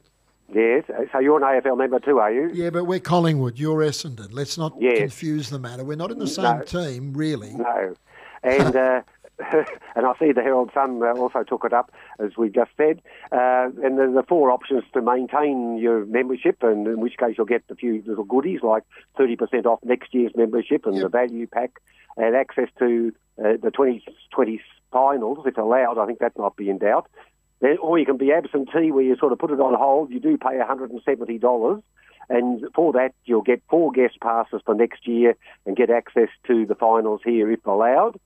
Yes, 0.50 0.84
so 1.12 1.18
you're 1.18 1.36
an 1.36 1.42
AFL 1.42 1.76
member 1.76 2.00
too, 2.00 2.20
are 2.20 2.32
you? 2.32 2.50
Yeah, 2.54 2.70
but 2.70 2.84
we're 2.84 3.00
Collingwood, 3.00 3.58
you're 3.58 3.80
Essendon. 3.80 4.28
Let's 4.32 4.56
not 4.56 4.72
yes. 4.80 4.98
confuse 4.98 5.50
the 5.50 5.58
matter. 5.58 5.84
We're 5.84 5.98
not 5.98 6.10
in 6.10 6.18
the 6.18 6.26
same 6.26 6.60
no. 6.60 6.62
team, 6.62 7.12
really. 7.12 7.52
No. 7.52 7.94
And 8.42 8.74
uh, 8.74 9.02
and 9.94 10.06
I 10.06 10.14
see 10.18 10.32
the 10.32 10.40
Herald 10.40 10.70
Sun 10.72 11.02
uh, 11.02 11.12
also 11.20 11.42
took 11.42 11.64
it 11.64 11.74
up, 11.74 11.92
as 12.18 12.38
we 12.38 12.48
just 12.48 12.70
said. 12.78 13.02
Uh, 13.30 13.68
and 13.84 13.98
there's 13.98 14.14
the 14.14 14.24
four 14.26 14.50
options 14.50 14.84
to 14.94 15.02
maintain 15.02 15.76
your 15.76 16.06
membership, 16.06 16.62
and 16.62 16.86
in 16.86 17.00
which 17.00 17.18
case 17.18 17.34
you'll 17.36 17.46
get 17.46 17.64
a 17.68 17.74
few 17.74 18.02
little 18.06 18.24
goodies 18.24 18.60
like 18.62 18.84
30% 19.18 19.66
off 19.66 19.80
next 19.84 20.14
year's 20.14 20.32
membership 20.34 20.86
and 20.86 20.94
yep. 20.94 21.02
the 21.02 21.08
value 21.10 21.46
pack, 21.46 21.72
and 22.16 22.34
access 22.34 22.68
to 22.78 23.12
uh, 23.38 23.58
the 23.62 23.70
2020 23.70 24.60
finals, 24.90 25.44
if 25.46 25.56
allowed. 25.56 25.98
I 25.98 26.06
think 26.06 26.18
that 26.20 26.38
might 26.38 26.56
be 26.56 26.70
in 26.70 26.78
doubt. 26.78 27.06
Or 27.82 27.98
you 27.98 28.06
can 28.06 28.16
be 28.16 28.32
absentee, 28.32 28.92
where 28.92 29.04
you 29.04 29.16
sort 29.16 29.32
of 29.32 29.38
put 29.38 29.50
it 29.50 29.60
on 29.60 29.74
hold. 29.74 30.10
You 30.10 30.20
do 30.20 30.36
pay 30.36 30.58
$170. 30.58 31.82
And 32.30 32.64
for 32.74 32.92
that, 32.92 33.14
you'll 33.24 33.42
get 33.42 33.62
four 33.68 33.90
guest 33.90 34.20
passes 34.20 34.60
for 34.64 34.74
next 34.74 35.06
year 35.08 35.34
and 35.66 35.76
get 35.76 35.90
access 35.90 36.28
to 36.46 36.66
the 36.66 36.74
finals 36.74 37.20
here 37.24 37.50
if 37.50 37.66
allowed. 37.66 38.20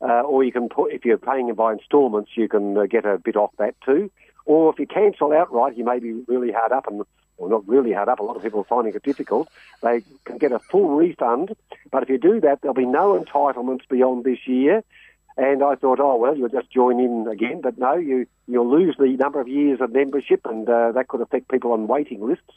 Uh, 0.00 0.22
or 0.22 0.44
you 0.44 0.52
can 0.52 0.68
put, 0.68 0.92
if 0.92 1.04
you're 1.04 1.18
paying 1.18 1.52
by 1.54 1.72
instalments, 1.72 2.30
you 2.36 2.48
can 2.48 2.78
uh, 2.78 2.86
get 2.86 3.04
a 3.04 3.18
bit 3.18 3.36
off 3.36 3.50
that 3.58 3.74
too. 3.84 4.10
Or 4.44 4.72
if 4.72 4.78
you 4.78 4.86
cancel 4.86 5.32
outright, 5.32 5.76
you 5.76 5.84
may 5.84 5.98
be 5.98 6.12
really 6.12 6.52
hard 6.52 6.72
up, 6.72 6.86
and 6.86 7.02
or 7.36 7.48
not 7.48 7.66
really 7.68 7.92
hard 7.92 8.08
up. 8.08 8.20
A 8.20 8.22
lot 8.22 8.36
of 8.36 8.42
people 8.42 8.60
are 8.60 8.64
finding 8.64 8.94
it 8.94 9.02
difficult. 9.02 9.48
They 9.82 10.02
can 10.24 10.38
get 10.38 10.52
a 10.52 10.58
full 10.58 10.96
refund, 10.96 11.54
but 11.90 12.02
if 12.02 12.08
you 12.08 12.18
do 12.18 12.40
that, 12.40 12.60
there'll 12.60 12.74
be 12.74 12.86
no 12.86 13.18
entitlements 13.18 13.88
beyond 13.88 14.24
this 14.24 14.46
year. 14.46 14.82
And 15.38 15.62
I 15.62 15.76
thought, 15.76 16.00
oh 16.00 16.16
well, 16.16 16.36
you'll 16.36 16.48
just 16.48 16.70
join 16.70 17.00
in 17.00 17.26
again, 17.30 17.60
but 17.62 17.78
no, 17.78 17.94
you 17.94 18.26
you'll 18.46 18.70
lose 18.70 18.96
the 18.98 19.16
number 19.16 19.40
of 19.40 19.48
years 19.48 19.80
of 19.80 19.92
membership, 19.92 20.40
and 20.44 20.68
uh, 20.68 20.92
that 20.92 21.08
could 21.08 21.20
affect 21.20 21.48
people 21.48 21.72
on 21.72 21.86
waiting 21.86 22.26
lists 22.26 22.52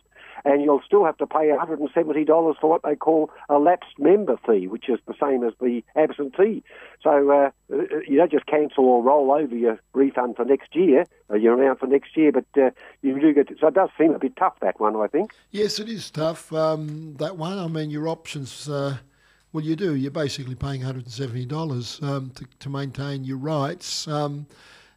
and 0.46 0.62
you'll 0.64 0.82
still 0.86 1.06
have 1.06 1.18
to 1.18 1.28
pay 1.28 1.50
$170 1.50 2.56
for 2.60 2.70
what 2.70 2.82
they 2.84 2.96
call 2.96 3.30
a 3.50 3.58
lapsed 3.58 4.00
member 4.00 4.38
fee, 4.46 4.68
which 4.68 4.90
is 4.90 5.00
the 5.08 5.14
same 5.22 5.44
as 5.44 5.54
the 5.60 5.84
absentee. 5.96 6.64
So 7.04 7.30
uh, 7.32 7.52
you 8.08 8.18
don't 8.18 8.32
just 8.32 8.46
cancel 8.46 8.86
or 8.86 9.04
roll 9.04 9.32
over 9.32 9.56
your 9.56 9.80
refund 9.94 10.36
for 10.36 10.46
next 10.46 10.76
year, 10.76 11.06
or 11.30 11.38
your 11.38 11.54
amount 11.54 11.80
for 11.80 11.88
next 11.88 12.16
year, 12.18 12.32
but 12.32 12.46
uh, 12.58 12.72
you 13.02 13.20
do 13.20 13.34
get. 13.34 13.50
To, 13.50 13.56
so 13.60 13.68
it 13.68 13.74
does 13.74 13.90
seem 13.98 14.14
a 14.14 14.20
bit 14.20 14.36
tough 14.36 14.56
that 14.62 14.80
one, 14.80 14.96
I 14.96 15.08
think. 15.08 15.34
Yes, 15.52 15.80
it 15.80 15.90
is 15.90 16.10
tough. 16.10 16.52
Um, 16.54 17.16
that 17.18 17.38
one. 17.38 17.58
I 17.58 17.68
mean, 17.68 17.90
your 17.90 18.08
options. 18.08 18.70
Well, 19.54 19.64
you 19.64 19.76
do. 19.76 19.96
You're 19.96 20.12
basically 20.12 20.56
paying 20.56 20.82
$170 20.82 22.04
um, 22.04 22.32
to, 22.32 22.46
to 22.60 22.70
maintain 22.70 23.24
your 23.24 23.38
rights. 23.38 24.08
Um, 24.08 24.48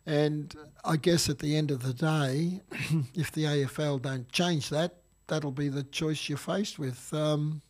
and 0.07 0.55
I 0.85 0.97
guess 0.97 1.29
at 1.29 1.39
the 1.39 1.57
end 1.57 1.71
of 1.71 1.83
the 1.83 1.95
day, 1.95 2.61
if 3.15 3.33
the 3.33 3.45
AFL 3.45 4.03
don't 4.03 4.29
change 4.31 4.69
that, 4.71 4.97
that'll 5.27 5.51
be 5.51 5.69
the 5.69 5.83
choice 5.83 6.29
you're 6.29 6.39
faced 6.39 6.79
with. 6.79 7.13
Um, 7.13 7.63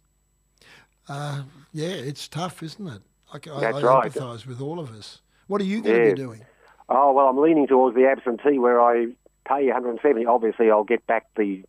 uh, 1.08 1.42
yeah, 1.72 1.88
it's 1.88 2.28
tough, 2.28 2.62
isn't 2.62 2.86
it? 2.86 3.02
I, 3.32 3.38
That's 3.60 3.78
I, 3.78 3.82
right. 3.82 4.12
empathise 4.12 4.46
with 4.46 4.60
all 4.60 4.78
of 4.78 4.90
us. 4.90 5.20
What 5.46 5.60
are 5.60 5.64
you 5.64 5.82
going 5.82 6.04
to 6.04 6.10
be 6.10 6.14
doing? 6.14 6.44
Oh 6.88 7.12
well, 7.12 7.28
I'm 7.28 7.38
leaning 7.38 7.66
towards 7.66 7.96
the 7.96 8.06
absentee, 8.06 8.58
where 8.58 8.80
I 8.80 9.06
pay 9.46 9.66
170. 9.66 10.26
Obviously, 10.26 10.70
I'll 10.70 10.84
get 10.84 11.06
back 11.06 11.26
the. 11.36 11.64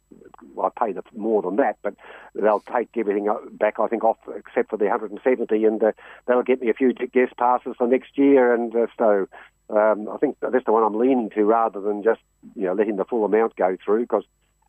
I 0.59 0.69
pay 0.69 0.91
the 0.91 1.03
more 1.15 1.41
than 1.41 1.55
that, 1.57 1.77
but 1.81 1.95
they'll 2.33 2.59
take 2.59 2.89
everything 2.97 3.27
back. 3.51 3.79
I 3.79 3.87
think 3.87 4.03
off 4.03 4.17
except 4.35 4.69
for 4.69 4.77
the 4.77 4.85
170, 4.85 5.65
and 5.65 5.83
uh, 5.83 5.91
they'll 6.27 6.43
get 6.43 6.61
me 6.61 6.69
a 6.69 6.73
few 6.73 6.93
guest 6.93 7.37
passes 7.37 7.75
for 7.77 7.87
next 7.87 8.17
year. 8.17 8.53
And 8.53 8.75
uh, 8.75 8.87
so 8.97 9.27
um, 9.69 10.09
I 10.09 10.17
think 10.17 10.37
that's 10.41 10.65
the 10.65 10.71
one 10.71 10.83
I'm 10.83 10.95
leaning 10.99 11.29
to, 11.31 11.43
rather 11.43 11.79
than 11.81 12.03
just 12.03 12.21
you 12.55 12.63
know 12.63 12.73
letting 12.73 12.97
the 12.97 13.05
full 13.05 13.25
amount 13.25 13.55
go 13.55 13.77
through 13.83 14.01
because 14.01 14.25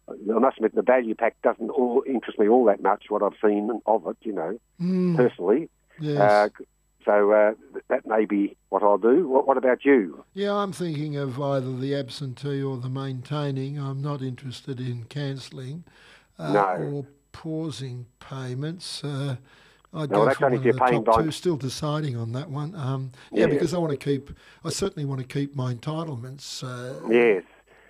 I 0.08 0.38
must 0.38 0.58
admit 0.58 0.74
the 0.74 0.82
value 0.82 1.14
pack 1.14 1.36
doesn't 1.42 1.70
all 1.70 2.02
interest 2.06 2.38
me 2.38 2.48
all 2.48 2.64
that 2.66 2.82
much. 2.82 3.04
What 3.08 3.22
I've 3.22 3.38
seen 3.42 3.80
of 3.86 4.06
it, 4.06 4.16
you 4.22 4.32
know, 4.32 4.58
mm. 4.80 5.16
personally. 5.16 5.68
Yes. 6.00 6.50
So 7.06 7.30
uh, 7.32 7.54
that 7.88 8.04
may 8.04 8.24
be 8.24 8.56
what 8.68 8.82
I'll 8.82 8.98
do. 8.98 9.28
What, 9.28 9.46
what, 9.46 9.56
about 9.56 9.84
you? 9.84 10.24
Yeah, 10.34 10.52
I'm 10.54 10.72
thinking 10.72 11.16
of 11.16 11.40
either 11.40 11.74
the 11.76 11.94
absentee 11.94 12.60
or 12.62 12.76
the 12.78 12.88
maintaining. 12.88 13.78
I'm 13.78 14.02
not 14.02 14.22
interested 14.22 14.80
in 14.80 15.04
cancelling 15.04 15.84
uh, 16.38 16.52
no. 16.52 16.62
or 16.92 17.06
pausing 17.30 18.06
payments. 18.18 19.04
Uh, 19.04 19.36
I'd 19.94 20.10
No, 20.10 20.18
go 20.18 20.24
that's 20.26 20.38
for 20.38 20.46
only 20.46 20.58
one 20.58 20.58
if 20.58 20.58
of 20.58 20.64
you're 20.64 20.72
the 20.74 20.90
paying 20.92 21.04
top 21.04 21.16
by- 21.18 21.22
two. 21.22 21.30
Still 21.30 21.56
deciding 21.56 22.16
on 22.16 22.32
that 22.32 22.50
one. 22.50 22.74
Um, 22.74 23.12
yeah, 23.30 23.42
Yeah. 23.46 23.46
because 23.52 23.72
I 23.72 23.78
want 23.78 23.92
to 23.92 23.96
keep. 23.96 24.30
I 24.64 24.70
certainly 24.70 25.04
want 25.06 25.20
to 25.20 25.26
keep 25.26 25.54
my 25.54 25.72
entitlements 25.72 26.64
uh, 26.64 27.08
Yes. 27.08 27.44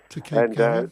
to 0.09 0.21
keep 0.21 0.37
And, 0.37 0.61
uh, 0.61 0.73
going. 0.81 0.91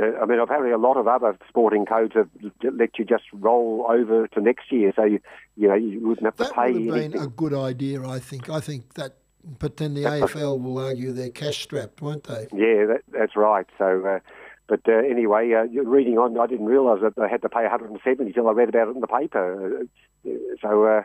Uh, 0.00 0.18
I 0.22 0.26
mean, 0.26 0.38
apparently 0.38 0.72
a 0.72 0.78
lot 0.78 0.96
of 0.96 1.06
other 1.06 1.36
sporting 1.48 1.84
codes 1.84 2.14
have 2.14 2.28
let 2.62 2.98
you 2.98 3.04
just 3.04 3.24
roll 3.32 3.86
over 3.88 4.26
to 4.28 4.40
next 4.40 4.72
year, 4.72 4.92
so 4.96 5.04
you, 5.04 5.20
you 5.56 5.68
know 5.68 5.74
you 5.74 6.00
wouldn't 6.06 6.24
have 6.24 6.36
to 6.36 6.54
pay. 6.54 6.72
that 6.72 6.80
would 6.80 7.02
have 7.02 7.12
been 7.12 7.20
a 7.20 7.26
good 7.26 7.54
idea, 7.54 8.06
I 8.06 8.18
think. 8.18 8.48
I 8.48 8.60
think 8.60 8.94
that. 8.94 9.16
But 9.58 9.78
then 9.78 9.94
the 9.94 10.04
AFL 10.04 10.62
will 10.62 10.78
argue 10.78 11.10
they're 11.10 11.28
cash 11.28 11.64
strapped, 11.64 12.00
won't 12.00 12.24
they? 12.24 12.46
Yeah, 12.52 12.86
that, 12.86 13.00
that's 13.08 13.34
right. 13.34 13.66
So, 13.76 14.06
uh, 14.06 14.20
but 14.68 14.80
uh, 14.86 14.92
anyway, 14.92 15.52
uh, 15.52 15.64
reading 15.82 16.16
on, 16.16 16.38
I 16.38 16.46
didn't 16.46 16.66
realise 16.66 17.02
that 17.02 17.16
they 17.16 17.28
had 17.28 17.42
to 17.42 17.48
pay 17.48 17.62
170 17.62 18.24
until 18.24 18.48
I 18.48 18.52
read 18.52 18.68
about 18.68 18.86
it 18.86 18.94
in 18.94 19.00
the 19.00 19.08
paper. 19.08 19.80
Uh, 20.24 20.30
so 20.62 20.84
uh, 20.84 21.02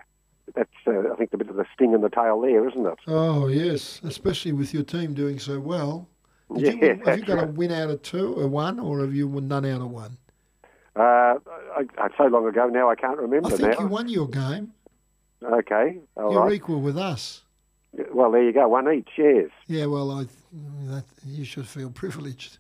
that's, 0.56 0.70
uh, 0.86 1.12
I 1.12 1.16
think, 1.16 1.34
a 1.34 1.38
bit 1.38 1.50
of 1.50 1.56
the 1.56 1.66
sting 1.74 1.94
in 1.94 2.02
the 2.02 2.10
tail 2.10 2.40
there, 2.42 2.68
isn't 2.70 2.86
it? 2.86 3.00
Oh 3.08 3.48
yes, 3.48 4.02
especially 4.04 4.52
with 4.52 4.74
your 4.74 4.84
team 4.84 5.14
doing 5.16 5.40
so 5.40 5.60
well. 5.60 6.08
Yeah, 6.56 6.72
you 6.72 7.02
have 7.06 7.20
you 7.20 7.26
got 7.26 7.44
a 7.44 7.48
win 7.48 7.72
out 7.72 7.90
of 7.90 8.02
two 8.04 8.34
or 8.36 8.48
one, 8.48 8.80
or 8.80 9.02
have 9.02 9.14
you 9.14 9.28
won 9.28 9.48
none 9.48 9.66
out 9.66 9.82
of 9.82 9.90
one? 9.92 10.18
Uh, 10.96 11.00
I, 11.40 11.86
I, 11.98 12.08
so 12.18 12.24
long 12.26 12.48
ago 12.48 12.68
now, 12.68 12.90
I 12.90 12.96
can't 12.96 13.18
remember 13.20 13.48
I 13.48 13.52
think 13.58 13.62
now. 13.78 13.80
you 13.82 13.88
won 13.88 14.08
your 14.10 14.28
game. 14.28 14.72
Okay, 15.44 16.00
all 16.16 16.32
You're 16.32 16.44
right. 16.46 16.54
equal 16.54 16.82
with 16.82 16.98
us. 16.98 17.44
Well, 18.14 18.32
there 18.32 18.44
you 18.44 18.52
go, 18.54 18.68
one 18.68 18.92
each. 18.92 19.10
Yes. 19.18 19.50
Yeah, 19.68 19.86
well, 19.88 20.12
I 20.12 20.26
that, 20.88 21.04
you 21.26 21.44
should 21.46 21.68
feel 21.68 21.90
privileged. 22.04 22.58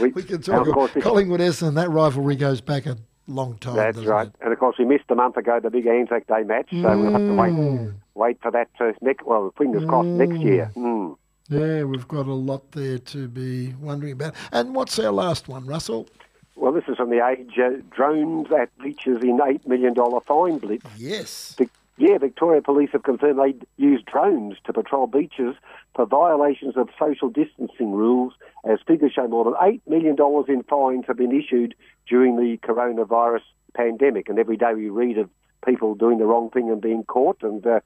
We- 0.00 0.12
we 0.12 0.22
can 0.22 0.42
talk. 0.42 0.66
About 0.66 0.90
Collingwood 1.00 1.40
Essendon. 1.40 1.74
That 1.74 1.90
rivalry 1.90 2.36
goes 2.36 2.60
back 2.60 2.86
a 2.86 2.96
long 3.26 3.56
time. 3.58 3.76
That's 3.76 3.98
right. 4.04 4.26
It? 4.28 4.34
And 4.40 4.52
of 4.52 4.58
course, 4.58 4.76
we 4.78 4.84
missed 4.84 5.04
a 5.10 5.14
month 5.14 5.36
ago 5.36 5.60
the 5.62 5.70
big 5.70 5.86
Anzac 5.86 6.26
Day 6.26 6.42
match, 6.42 6.68
so 6.70 6.98
we'll 6.98 7.12
have 7.12 7.20
to 7.20 7.34
wait 7.34 7.52
Mm. 7.52 7.94
wait 8.14 8.40
for 8.42 8.50
that 8.50 8.68
to 8.78 8.92
next. 9.00 9.24
Well, 9.26 9.52
fingers 9.56 9.84
crossed 9.86 10.08
next 10.08 10.38
year. 10.40 10.70
Mm. 10.76 11.16
Yeah, 11.48 11.84
we've 11.84 12.08
got 12.08 12.26
a 12.26 12.32
lot 12.32 12.72
there 12.72 12.98
to 12.98 13.28
be 13.28 13.74
wondering 13.80 14.12
about. 14.12 14.34
And 14.52 14.74
what's 14.74 14.98
our 14.98 15.12
last 15.12 15.46
one, 15.48 15.66
Russell? 15.66 16.08
Well, 16.56 16.72
this 16.72 16.84
is 16.88 16.96
from 16.96 17.10
the 17.10 17.26
Age. 17.26 17.58
Uh, 17.58 17.82
drones 17.94 18.46
at 18.52 18.70
beaches 18.78 19.22
in 19.22 19.40
eight 19.46 19.66
million 19.66 19.92
dollar 19.92 20.20
fine 20.20 20.58
blitz. 20.58 20.86
Yes. 20.96 21.54
Vic- 21.58 21.68
Yeah, 21.98 22.16
Victoria 22.18 22.62
Police 22.62 22.90
have 22.92 23.02
confirmed 23.02 23.38
they 23.38 23.54
used 23.76 24.06
drones 24.06 24.56
to 24.64 24.72
patrol 24.72 25.06
beaches 25.06 25.54
for 25.94 26.06
violations 26.06 26.76
of 26.76 26.88
social 26.98 27.28
distancing 27.28 27.92
rules, 27.92 28.32
as 28.64 28.78
figures 28.86 29.12
show 29.12 29.28
more 29.28 29.44
than 29.44 29.54
$8 29.54 29.80
million 29.86 30.16
in 30.48 30.62
fines 30.64 31.04
have 31.06 31.16
been 31.18 31.32
issued 31.38 31.74
during 32.08 32.36
the 32.36 32.56
coronavirus 32.66 33.42
pandemic. 33.74 34.28
And 34.28 34.38
every 34.38 34.56
day 34.56 34.72
we 34.74 34.88
read 34.88 35.18
of 35.18 35.28
people 35.66 35.94
doing 35.94 36.18
the 36.18 36.26
wrong 36.26 36.50
thing 36.50 36.70
and 36.70 36.80
being 36.80 37.04
caught. 37.04 37.42
And 37.42 37.64
uh, 37.66 37.80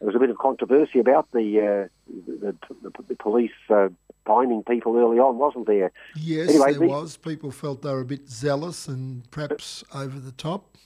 there 0.00 0.06
was 0.06 0.14
a 0.14 0.18
bit 0.18 0.30
of 0.30 0.38
controversy 0.38 0.98
about 1.00 1.28
the, 1.32 1.58
uh, 1.88 2.12
the, 2.26 2.54
the, 2.82 2.90
the 3.08 3.16
police 3.16 3.50
uh, 3.70 3.88
fining 4.24 4.62
people 4.62 4.96
early 4.96 5.18
on, 5.18 5.38
wasn't 5.38 5.66
there? 5.66 5.90
Yes, 6.16 6.50
Anyway, 6.50 6.72
there 6.72 6.80
the- 6.80 6.86
was. 6.88 7.16
People 7.16 7.50
felt 7.50 7.82
they 7.82 7.90
were 7.90 8.00
a 8.00 8.04
bit 8.04 8.28
zealous 8.28 8.86
and 8.88 9.28
perhaps 9.30 9.82
over 9.94 10.18
the 10.20 10.32
top. 10.32 10.76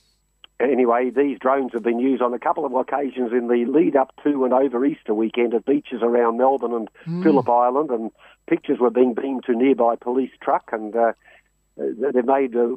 Anyway, 0.61 1.11
these 1.11 1.39
drones 1.41 1.73
have 1.73 1.83
been 1.83 1.99
used 1.99 2.23
on 2.23 2.33
a 2.33 2.39
couple 2.39 2.65
of 2.65 2.73
occasions 2.73 3.33
in 3.33 3.49
the 3.49 3.65
lead 3.67 3.97
up 3.97 4.13
to 4.23 4.45
and 4.45 4.53
over 4.55 4.85
Easter 4.87 5.13
weekend 5.13 5.53
at 5.55 5.65
beaches 5.65 6.01
around 6.03 6.37
Melbourne 6.39 6.73
and 7.05 7.23
Phillip 7.25 7.49
Island, 7.49 7.91
and 7.91 8.13
pictures 8.47 8.79
were 8.79 8.91
being 8.91 9.13
beamed 9.13 9.43
to 9.47 9.55
nearby 9.57 9.97
police 9.97 10.31
truck, 10.41 10.69
and 10.73 10.95
uh, 10.95 11.13
they've 12.15 12.25
made 12.25 12.57
uh, 12.57 12.69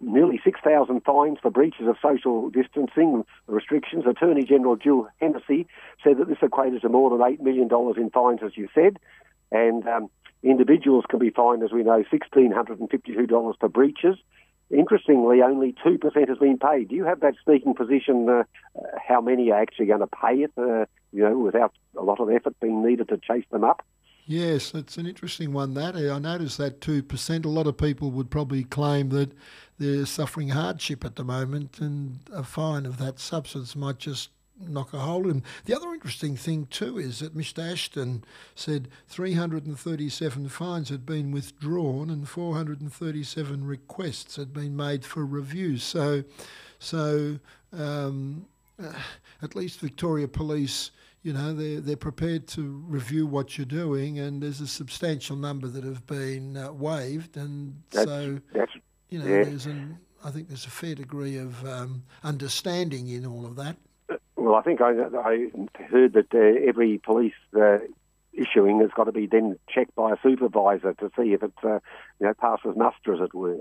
nearly 0.00 0.40
6,000 0.44 1.00
fines 1.04 1.38
for 1.40 1.50
breaches 1.50 1.86
of 1.86 1.96
social 2.02 2.50
distancing 2.50 3.24
restrictions. 3.46 4.04
Attorney 4.06 4.44
General 4.44 4.76
Jill 4.76 5.08
Hennessy 5.20 5.66
said 6.02 6.18
that 6.18 6.28
this 6.28 6.38
equated 6.42 6.82
to 6.82 6.88
more 6.88 7.10
than 7.10 7.18
$8 7.18 7.40
million 7.40 7.68
in 7.96 8.10
fines, 8.10 8.40
as 8.44 8.56
you 8.56 8.68
said, 8.74 8.98
and 9.50 9.86
um, 9.86 10.10
individuals 10.42 11.04
can 11.08 11.18
be 11.18 11.30
fined, 11.30 11.62
as 11.62 11.72
we 11.72 11.82
know, 11.82 12.02
$1,652 12.12 13.54
for 13.58 13.68
breaches. 13.68 14.16
Interestingly, 14.70 15.42
only 15.42 15.74
2% 15.84 16.28
has 16.28 16.38
been 16.38 16.58
paid. 16.58 16.88
Do 16.88 16.94
you 16.94 17.04
have 17.04 17.20
that 17.20 17.34
sneaking 17.44 17.74
position, 17.74 18.28
uh, 18.28 18.44
uh, 18.74 18.82
how 19.06 19.20
many 19.20 19.50
are 19.50 19.60
actually 19.60 19.86
going 19.86 20.00
to 20.00 20.06
pay 20.06 20.42
it, 20.42 20.52
uh, 20.56 20.86
you 21.12 21.22
know, 21.22 21.38
without 21.38 21.74
a 21.96 22.02
lot 22.02 22.20
of 22.20 22.30
effort 22.30 22.58
being 22.60 22.82
needed 22.82 23.08
to 23.10 23.18
chase 23.18 23.44
them 23.50 23.64
up? 23.64 23.84
Yes, 24.26 24.72
it's 24.74 24.98
an 24.98 25.06
interesting 25.06 25.52
one. 25.52 25.74
That 25.74 25.96
I 25.96 26.18
noticed 26.18 26.58
that 26.58 26.80
two 26.80 27.02
percent. 27.02 27.44
A 27.44 27.48
lot 27.48 27.66
of 27.66 27.76
people 27.76 28.10
would 28.12 28.30
probably 28.30 28.64
claim 28.64 29.08
that 29.10 29.32
they're 29.78 30.06
suffering 30.06 30.50
hardship 30.50 31.04
at 31.04 31.16
the 31.16 31.24
moment, 31.24 31.80
and 31.80 32.20
a 32.32 32.44
fine 32.44 32.86
of 32.86 32.98
that 32.98 33.18
substance 33.18 33.74
might 33.74 33.98
just 33.98 34.30
knock 34.68 34.92
a 34.92 34.98
hole 35.00 35.28
in. 35.28 35.42
The 35.64 35.74
other 35.74 35.92
interesting 35.92 36.36
thing 36.36 36.66
too 36.66 36.98
is 36.98 37.18
that 37.18 37.36
Mr. 37.36 37.72
Ashton 37.72 38.24
said 38.54 38.88
337 39.08 40.48
fines 40.48 40.88
had 40.88 41.04
been 41.04 41.32
withdrawn 41.32 42.10
and 42.10 42.28
437 42.28 43.66
requests 43.66 44.36
had 44.36 44.52
been 44.52 44.76
made 44.76 45.04
for 45.04 45.24
review. 45.24 45.78
So, 45.78 46.22
so 46.78 47.38
um, 47.72 48.46
uh, 48.82 48.92
at 49.42 49.56
least 49.56 49.80
Victoria 49.80 50.28
Police 50.28 50.90
you 51.22 51.32
know, 51.32 51.54
they're, 51.54 51.80
they're 51.80 51.96
prepared 51.96 52.48
to 52.48 52.82
review 52.86 53.26
what 53.26 53.56
you're 53.56 53.64
doing, 53.64 54.18
and 54.18 54.42
there's 54.42 54.60
a 54.60 54.66
substantial 54.66 55.36
number 55.36 55.68
that 55.68 55.84
have 55.84 56.06
been 56.06 56.56
uh, 56.56 56.72
waived, 56.72 57.36
and 57.36 57.82
That's, 57.90 58.06
so 58.06 58.40
that's 58.52 58.72
you 59.08 59.18
know, 59.18 59.26
yeah. 59.26 59.44
there's 59.44 59.66
an 59.66 59.98
I 60.24 60.30
think 60.30 60.48
there's 60.48 60.66
a 60.66 60.70
fair 60.70 60.94
degree 60.94 61.36
of 61.36 61.66
um, 61.66 62.04
understanding 62.22 63.08
in 63.08 63.26
all 63.26 63.44
of 63.44 63.56
that. 63.56 63.76
well, 64.36 64.54
I 64.54 64.62
think 64.62 64.80
I, 64.80 64.90
I 64.90 65.50
heard 65.90 66.12
that 66.14 66.32
uh, 66.34 66.68
every 66.68 66.98
police 66.98 67.34
uh, 67.56 67.78
issuing 68.32 68.80
has 68.80 68.90
got 68.94 69.04
to 69.04 69.12
be 69.12 69.26
then 69.26 69.58
checked 69.68 69.94
by 69.94 70.12
a 70.12 70.16
supervisor 70.22 70.94
to 70.94 71.10
see 71.16 71.32
if 71.32 71.42
it 71.42 71.52
uh, 71.64 71.80
you 72.20 72.26
know 72.26 72.34
passes 72.34 72.76
muster, 72.76 73.14
as 73.14 73.20
it 73.20 73.34
were. 73.34 73.58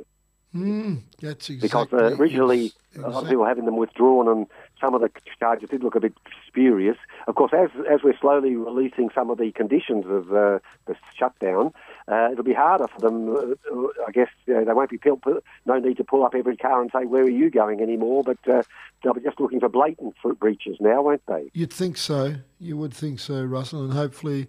Mm, 0.56 1.04
that's 1.22 1.48
Because 1.48 1.88
uh, 1.94 2.16
originally 2.18 2.74
ex- 2.94 3.04
a 3.04 3.10
lot 3.10 3.24
of 3.24 3.30
people 3.30 3.46
having 3.46 3.66
them 3.66 3.78
withdrawn, 3.78 4.28
and 4.28 4.48
some 4.80 4.94
of 4.94 5.02
the 5.02 5.10
charges 5.40 5.70
did 5.70 5.84
look 5.84 5.96
a 5.96 6.00
bit 6.00 6.14
spurious. 6.48 6.98
Of 7.28 7.36
course, 7.36 7.52
as 7.54 7.70
as 7.90 8.02
we're 8.04 8.18
slowly 8.18 8.56
releasing 8.56 9.10
some 9.14 9.30
of 9.30 9.38
the 9.38 9.52
conditions 9.52 10.06
of 10.08 10.32
uh, 10.34 10.60
the 10.86 10.96
shutdown, 11.18 11.74
uh, 12.08 12.30
it'll 12.32 12.44
be 12.44 12.54
harder 12.54 12.88
for 12.88 13.00
them. 13.00 13.36
Uh, 13.36 13.88
I 14.08 14.12
guess 14.12 14.30
uh, 14.50 14.64
they 14.64 14.74
won't 14.74 14.90
be 14.90 14.98
pull, 14.98 15.20
no 15.66 15.80
need 15.80 15.98
to 15.98 16.04
pull 16.04 16.24
up 16.26 16.36
every 16.36 16.58
car 16.58 16.82
and 16.82 16.92
say 16.92 17.06
where 17.06 17.24
are 17.24 17.30
you 17.30 17.50
going 17.50 17.82
anymore, 17.82 18.24
but 18.24 18.38
uh, 18.48 18.64
they'll 19.04 19.14
be 19.14 19.22
just 19.22 19.40
looking 19.40 19.60
for 19.60 19.70
blatant 19.70 20.16
fruit 20.22 20.40
breaches 20.40 20.78
now, 20.80 21.02
won't 21.02 21.26
they? 21.28 21.50
You'd 21.54 21.74
think 21.74 21.98
so. 21.98 22.36
You 22.60 22.78
would 22.78 22.94
think 22.94 23.20
so, 23.20 23.44
Russell, 23.44 23.84
and 23.84 23.94
hopefully 23.94 24.48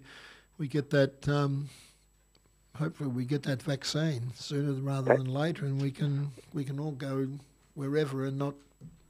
we 0.57 0.67
get 0.67 0.89
that. 0.91 1.27
Um, 1.27 1.69
hopefully 2.77 3.09
we 3.09 3.25
get 3.25 3.43
that 3.43 3.61
vaccine 3.61 4.31
sooner 4.35 4.73
rather 4.73 5.15
than 5.15 5.31
later, 5.31 5.65
and 5.65 5.81
we 5.81 5.91
can 5.91 6.31
we 6.53 6.63
can 6.63 6.79
all 6.79 6.91
go 6.91 7.27
wherever 7.75 8.25
and 8.25 8.37
not 8.37 8.55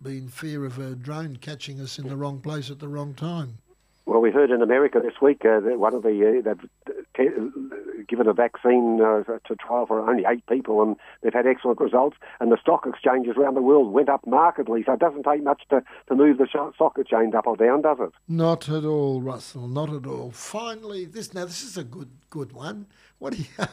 be 0.04 0.18
in 0.18 0.28
fear 0.28 0.66
of 0.66 0.80
a 0.80 0.96
drone 0.96 1.38
catching 1.38 1.80
us 1.80 1.98
in 1.98 2.08
the 2.08 2.18
wrong 2.18 2.40
place 2.40 2.70
at 2.70 2.80
the 2.80 2.88
wrong 2.88 3.14
time. 3.14 3.58
Well, 4.06 4.20
we 4.20 4.32
heard 4.32 4.52
in 4.52 4.62
America 4.62 5.00
this 5.00 5.22
week 5.22 5.46
uh, 5.46 5.62
that 5.62 5.80
one 5.80 5.94
of 5.94 6.04
the 6.04 6.44
uh, 6.46 6.92
given 7.16 8.28
a 8.28 8.34
vaccine 8.34 9.02
uh, 9.02 9.24
to 9.24 9.56
trial 9.56 9.86
for 9.86 10.10
only 10.10 10.24
eight 10.28 10.46
people, 10.48 10.82
and 10.82 10.96
they've 11.22 11.34
had 11.34 11.48
excellent 11.48 11.80
results. 11.80 12.18
And 12.40 12.52
the 12.52 12.58
stock 12.60 12.86
exchanges 12.86 13.36
around 13.38 13.56
the 13.56 13.62
world 13.62 13.92
went 13.92 14.10
up 14.10 14.26
markedly. 14.26 14.84
So 14.86 14.94
it 14.94 15.00
doesn't 15.00 15.24
take 15.24 15.44
much 15.44 15.64
to, 15.70 15.84
to 16.08 16.16
move 16.16 16.38
the 16.38 16.48
stock 16.48 16.98
exchange 16.98 17.34
up 17.34 17.48
or 17.48 17.56
down, 17.58 17.82
does 17.82 17.98
it? 18.00 18.12
Not 18.28 18.70
at 18.70 18.86
all, 18.86 19.22
Russell. 19.22 19.68
Not 19.68 19.94
at 19.94 20.06
all. 20.06 20.32
Finally, 20.32 21.06
this 21.06 21.34
now 21.34 21.46
this 21.46 21.64
is 21.64 21.78
a 21.78 21.84
good 21.84 22.10
good 22.30 22.52
one. 22.54 22.88
What 23.20 23.34
do 23.34 23.40
you? 23.40 23.46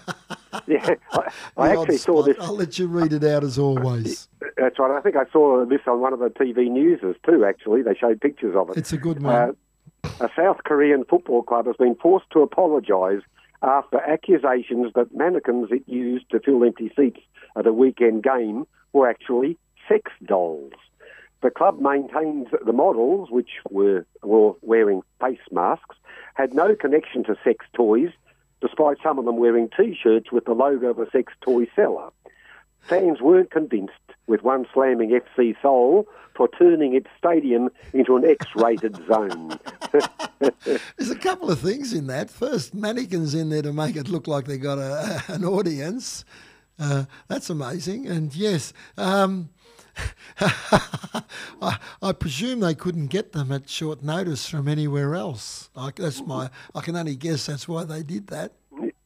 Yeah, 0.67 0.95
I, 1.13 1.33
I 1.57 1.71
actually 1.71 1.97
saw 1.97 2.23
spot. 2.23 2.37
this. 2.37 2.45
I'll 2.45 2.57
let 2.57 2.77
you 2.79 2.89
read 2.89 3.13
it 3.13 3.23
out 3.23 3.45
as 3.45 3.57
always. 3.57 4.29
That's 4.57 4.79
right. 4.79 4.91
I 4.91 5.01
think 5.01 5.15
I 5.15 5.25
saw 5.33 5.65
this 5.65 5.81
on 5.87 6.01
one 6.01 6.13
of 6.13 6.19
the 6.19 6.29
TV 6.29 6.69
newses 6.69 7.15
too. 7.25 7.45
Actually, 7.45 7.83
they 7.83 7.95
showed 7.95 8.21
pictures 8.21 8.57
of 8.57 8.71
it. 8.71 8.77
It's 8.77 8.93
a 8.93 8.97
good 8.97 9.23
one. 9.23 9.35
Uh, 9.35 9.53
a 10.21 10.29
South 10.37 10.59
Korean 10.65 11.05
football 11.05 11.43
club 11.43 11.67
has 11.67 11.77
been 11.77 11.95
forced 11.95 12.31
to 12.33 12.43
apologise 12.43 13.23
after 13.63 13.99
accusations 14.01 14.93
that 14.95 15.15
mannequins 15.15 15.71
it 15.71 15.83
used 15.87 16.31
to 16.31 16.41
fill 16.41 16.65
empty 16.65 16.91
seats 16.97 17.21
at 17.57 17.67
a 17.67 17.73
weekend 17.73 18.23
game 18.23 18.67
were 18.93 19.09
actually 19.09 19.59
sex 19.89 20.11
dolls. 20.25 20.73
The 21.43 21.51
club 21.51 21.81
maintains 21.81 22.49
that 22.51 22.67
the 22.67 22.73
models, 22.73 23.31
which 23.31 23.51
were, 23.71 24.05
were 24.23 24.53
wearing 24.61 25.03
face 25.21 25.39
masks, 25.51 25.97
had 26.35 26.55
no 26.55 26.75
connection 26.75 27.25
to 27.25 27.37
sex 27.43 27.65
toys, 27.73 28.11
despite 28.61 28.99
some 29.03 29.19
of 29.19 29.25
them 29.25 29.39
wearing 29.39 29.71
T-shirts 29.75 30.31
with 30.31 30.45
the 30.45 30.53
logo 30.53 30.89
of 30.89 30.99
a 30.99 31.11
sex 31.11 31.33
toy 31.41 31.67
seller. 31.75 32.11
Fans 32.83 33.21
weren't 33.21 33.51
convinced, 33.51 33.95
with 34.27 34.43
one 34.43 34.67
slamming 34.73 35.11
FC 35.11 35.57
Seoul 35.61 36.07
for 36.35 36.49
turning 36.49 36.95
its 36.95 37.09
stadium 37.19 37.69
into 37.93 38.17
an 38.17 38.25
X-rated 38.25 38.97
zone. 39.09 39.59
There's 40.65 41.11
a 41.11 41.19
couple 41.19 41.51
of 41.51 41.59
things 41.59 41.93
in 41.93 42.07
that. 42.07 42.31
First, 42.31 42.73
mannequins 42.73 43.35
in 43.35 43.51
there 43.51 43.63
to 43.63 43.73
make 43.73 43.97
it 43.97 44.09
look 44.09 44.27
like 44.27 44.47
they 44.47 44.57
got 44.57 44.79
a, 44.79 45.23
an 45.29 45.45
audience. 45.45 46.25
Uh, 46.79 47.05
that's 47.29 47.51
amazing. 47.51 48.07
And 48.07 48.35
yes, 48.35 48.73
um, 48.97 49.51
I, 50.41 51.79
I, 52.01 52.13
presume 52.13 52.61
they 52.61 52.75
couldn't 52.75 53.09
get 53.09 53.33
them 53.33 53.53
at 53.53 53.69
short 53.69 54.03
notice 54.03 54.49
from 54.49 54.69
anywhere 54.69 55.15
else. 55.15 55.69
I, 55.77 55.91
that's 55.95 56.23
my. 56.23 56.49
I 56.75 56.81
can 56.81 56.97
only 56.97 57.17
guess 57.17 57.47
that's 57.47 57.69
why 57.69 57.85
they 57.85 58.03
did 58.03 58.29
that. 58.29 58.53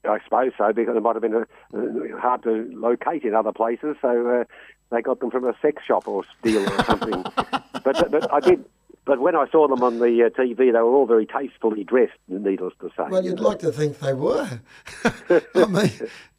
I 0.07 0.19
suppose 0.25 0.53
so 0.57 0.73
because 0.73 0.97
it 0.97 1.03
might 1.03 1.15
have 1.15 1.23
been 1.23 1.35
a, 1.35 1.41
uh, 1.41 2.21
hard 2.21 2.43
to 2.45 2.71
locate 2.75 3.25
in 3.25 3.35
other 3.35 3.53
places. 3.53 3.97
So 4.01 4.41
uh, 4.41 4.45
they 4.91 5.03
got 5.03 5.21
them 5.21 5.31
from 5.31 5.45
a 5.45 5.55
sex 5.61 5.83
shop 5.85 6.09
or 6.09 6.25
deal 6.43 6.63
or 6.63 6.85
something. 6.85 7.23
but 7.85 8.11
but 8.11 8.33
I 8.33 8.41
did. 8.41 8.65
But 9.07 9.21
when 9.21 9.37
I 9.37 9.47
saw 9.51 9.69
them 9.69 9.83
on 9.83 9.99
the 9.99 10.25
uh, 10.25 10.31
TV, 10.31 10.57
they 10.57 10.73
were 10.73 10.95
all 10.95 11.05
very 11.05 11.27
tastefully 11.27 11.85
dressed. 11.85 12.15
Needless 12.27 12.73
to 12.81 12.89
say. 12.97 13.05
Well, 13.11 13.23
you'd 13.23 13.39
like 13.39 13.59
to 13.59 13.71
think 13.71 13.99
they 13.99 14.15
were. 14.15 14.61
I 15.55 15.67
mean, 15.67 15.91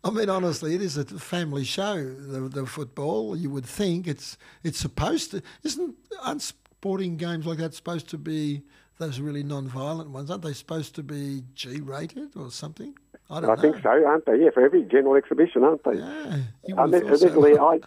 I 0.04 0.10
mean, 0.10 0.30
honestly, 0.30 0.74
it 0.74 0.82
is 0.82 0.98
a 0.98 1.06
family 1.06 1.64
show. 1.64 1.96
The, 2.04 2.50
the 2.50 2.66
football. 2.66 3.38
You 3.38 3.52
would 3.52 3.66
think 3.66 4.08
it's 4.08 4.38
it's 4.64 4.80
supposed 4.80 5.32
to. 5.32 5.44
Isn't 5.64 5.96
unsporting 6.24 7.18
games 7.18 7.46
like 7.46 7.60
that 7.60 7.76
supposed 7.76 8.10
to 8.10 8.18
be 8.18 8.64
those 8.98 9.20
really 9.20 9.44
non-violent 9.44 10.10
ones? 10.10 10.32
Aren't 10.32 10.44
they 10.44 10.54
supposed 10.54 10.96
to 10.96 11.04
be 11.04 11.44
G-rated 11.54 12.36
or 12.36 12.50
something? 12.50 12.98
I 13.30 13.40
don't 13.40 13.50
I 13.50 13.56
think 13.62 13.82
so, 13.82 13.90
aren't 13.90 14.26
they? 14.26 14.38
Yeah, 14.38 14.52
for 14.54 14.64
every 14.64 14.84
general 14.84 15.16
exhibition, 15.16 15.64
aren't 15.64 15.84
they? 15.84 15.96
Yeah. 15.96 16.38
You 16.68 16.76
I 16.78 16.86
would 16.86 16.92
mean, 16.92 17.08
have 17.08 17.20
so. 17.20 17.68
I. 17.68 17.80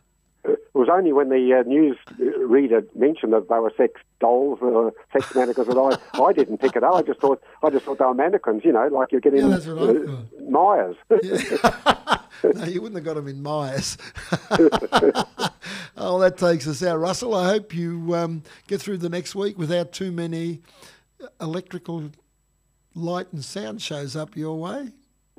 It 0.44 0.58
was 0.72 0.88
only 0.90 1.12
when 1.12 1.28
the 1.28 1.52
uh, 1.52 1.62
news 1.68 1.96
reader 2.38 2.82
mentioned 2.94 3.32
that 3.32 3.48
they 3.48 3.58
were 3.58 3.72
sex 3.76 4.00
dolls 4.20 4.58
or 4.62 4.92
sex 5.12 5.34
mannequins 5.34 5.68
that 5.68 5.76
I, 5.76 6.22
I 6.22 6.32
didn't 6.32 6.58
pick 6.58 6.76
it 6.76 6.82
up. 6.84 6.94
I 6.94 7.02
just 7.02 7.20
thought 7.20 7.42
I 7.62 7.70
just 7.70 7.84
thought 7.84 7.98
they 7.98 8.04
were 8.04 8.14
mannequins. 8.14 8.64
You 8.64 8.72
know, 8.72 8.86
like 8.86 9.12
you're 9.12 9.20
getting 9.20 9.40
Yeah, 9.40 9.48
that's 9.48 9.66
what 9.66 9.96
uh. 9.96 10.16
Myers. 10.48 10.96
Yeah. 11.22 12.18
no, 12.54 12.64
you 12.64 12.80
wouldn't 12.80 12.96
have 12.96 13.04
got 13.04 13.14
them 13.14 13.28
in 13.28 13.42
Myers. 13.42 13.98
oh, 15.96 16.18
that 16.20 16.36
takes 16.36 16.66
us 16.66 16.82
out. 16.82 16.98
Russell, 16.98 17.34
I 17.34 17.48
hope 17.48 17.74
you 17.74 18.14
um, 18.14 18.42
get 18.66 18.80
through 18.80 18.98
the 18.98 19.08
next 19.08 19.34
week 19.34 19.58
without 19.58 19.92
too 19.92 20.12
many 20.12 20.60
electrical 21.40 22.10
light 22.94 23.26
and 23.32 23.44
sound 23.44 23.82
shows 23.82 24.14
up 24.16 24.36
your 24.36 24.58
way. 24.58 24.92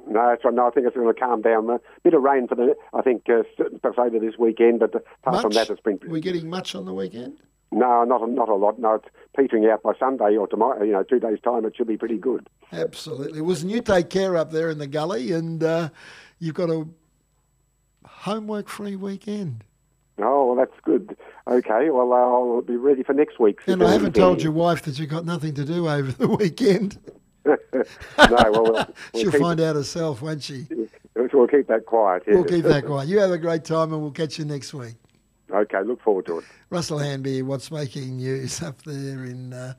No, 0.09 0.27
that's 0.27 0.43
right. 0.43 0.53
No, 0.53 0.67
I 0.67 0.71
think 0.71 0.87
it's 0.87 0.95
going 0.95 1.13
to 1.13 1.19
calm 1.19 1.41
down. 1.41 1.69
A 1.69 1.79
bit 2.03 2.13
of 2.13 2.23
rain 2.23 2.47
for 2.47 2.55
the, 2.55 2.75
I 2.93 3.01
think, 3.01 3.29
uh, 3.29 3.43
perhaps 3.81 3.99
over 3.99 4.19
this 4.19 4.37
weekend. 4.37 4.79
But 4.79 4.95
apart 5.23 5.41
from 5.41 5.51
that, 5.51 5.69
it's 5.69 5.81
been 5.81 5.99
We're 6.07 6.19
getting 6.19 6.49
much 6.49 6.73
on 6.75 6.85
the 6.85 6.93
weekend? 6.93 7.37
no, 7.71 8.03
not 8.03 8.23
a, 8.23 8.27
not 8.27 8.49
a 8.49 8.55
lot. 8.55 8.79
No, 8.79 8.95
it's 8.95 9.05
petering 9.37 9.67
out 9.67 9.83
by 9.83 9.93
Sunday 9.99 10.35
or 10.35 10.47
tomorrow. 10.47 10.83
You 10.83 10.93
know, 10.93 11.03
two 11.03 11.19
days' 11.19 11.39
time, 11.43 11.65
it 11.65 11.75
should 11.75 11.87
be 11.87 11.97
pretty 11.97 12.17
good. 12.17 12.49
Absolutely. 12.73 13.41
Listen, 13.41 13.69
you 13.69 13.81
take 13.81 14.09
care 14.09 14.35
up 14.35 14.51
there 14.51 14.69
in 14.69 14.79
the 14.79 14.87
gully, 14.87 15.31
and 15.31 15.63
uh, 15.63 15.89
you've 16.39 16.55
got 16.55 16.69
a 16.71 16.87
homework-free 18.05 18.95
weekend. 18.95 19.63
Oh, 20.17 20.47
well, 20.47 20.55
that's 20.55 20.77
good. 20.83 21.15
Okay, 21.47 21.89
well, 21.91 22.11
I'll 22.11 22.61
be 22.61 22.75
ready 22.75 23.03
for 23.03 23.13
next 23.13 23.39
week. 23.39 23.59
And 23.67 23.83
I 23.83 23.91
haven't 23.91 24.15
told 24.15 24.41
your 24.41 24.51
wife 24.51 24.81
that 24.83 24.99
you've 24.99 25.09
got 25.09 25.25
nothing 25.25 25.53
to 25.53 25.63
do 25.63 25.87
over 25.87 26.11
the 26.11 26.27
weekend. 26.39 26.97
No, 27.45 27.55
well, 28.17 28.51
we'll, 28.51 28.73
we'll 29.13 29.23
She'll 29.23 29.31
find 29.31 29.59
out 29.59 29.75
herself, 29.75 30.21
won't 30.21 30.43
she? 30.43 30.67
we'll 31.15 31.47
keep 31.47 31.67
that 31.67 31.85
quiet. 31.85 32.23
Yeah. 32.27 32.35
We'll 32.35 32.43
keep 32.45 32.65
that 32.65 32.85
quiet. 32.85 33.07
You 33.07 33.19
have 33.19 33.31
a 33.31 33.37
great 33.37 33.63
time, 33.63 33.93
and 33.93 34.01
we'll 34.01 34.11
catch 34.11 34.39
you 34.39 34.45
next 34.45 34.73
week. 34.73 34.95
Okay, 35.51 35.81
look 35.81 36.01
forward 36.01 36.27
to 36.27 36.39
it. 36.39 36.45
Russell 36.69 36.99
Hanby, 36.99 37.41
what's 37.41 37.71
making 37.71 38.17
news 38.17 38.61
up 38.63 38.81
there 38.83 39.25
in 39.25 39.53
uh, 39.53 39.73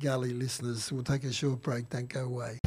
Gully, 0.00 0.32
listeners? 0.32 0.90
We'll 0.90 1.04
take 1.04 1.24
a 1.24 1.32
short 1.32 1.62
break. 1.62 1.88
Don't 1.90 2.08
go 2.08 2.24
away. 2.24 2.58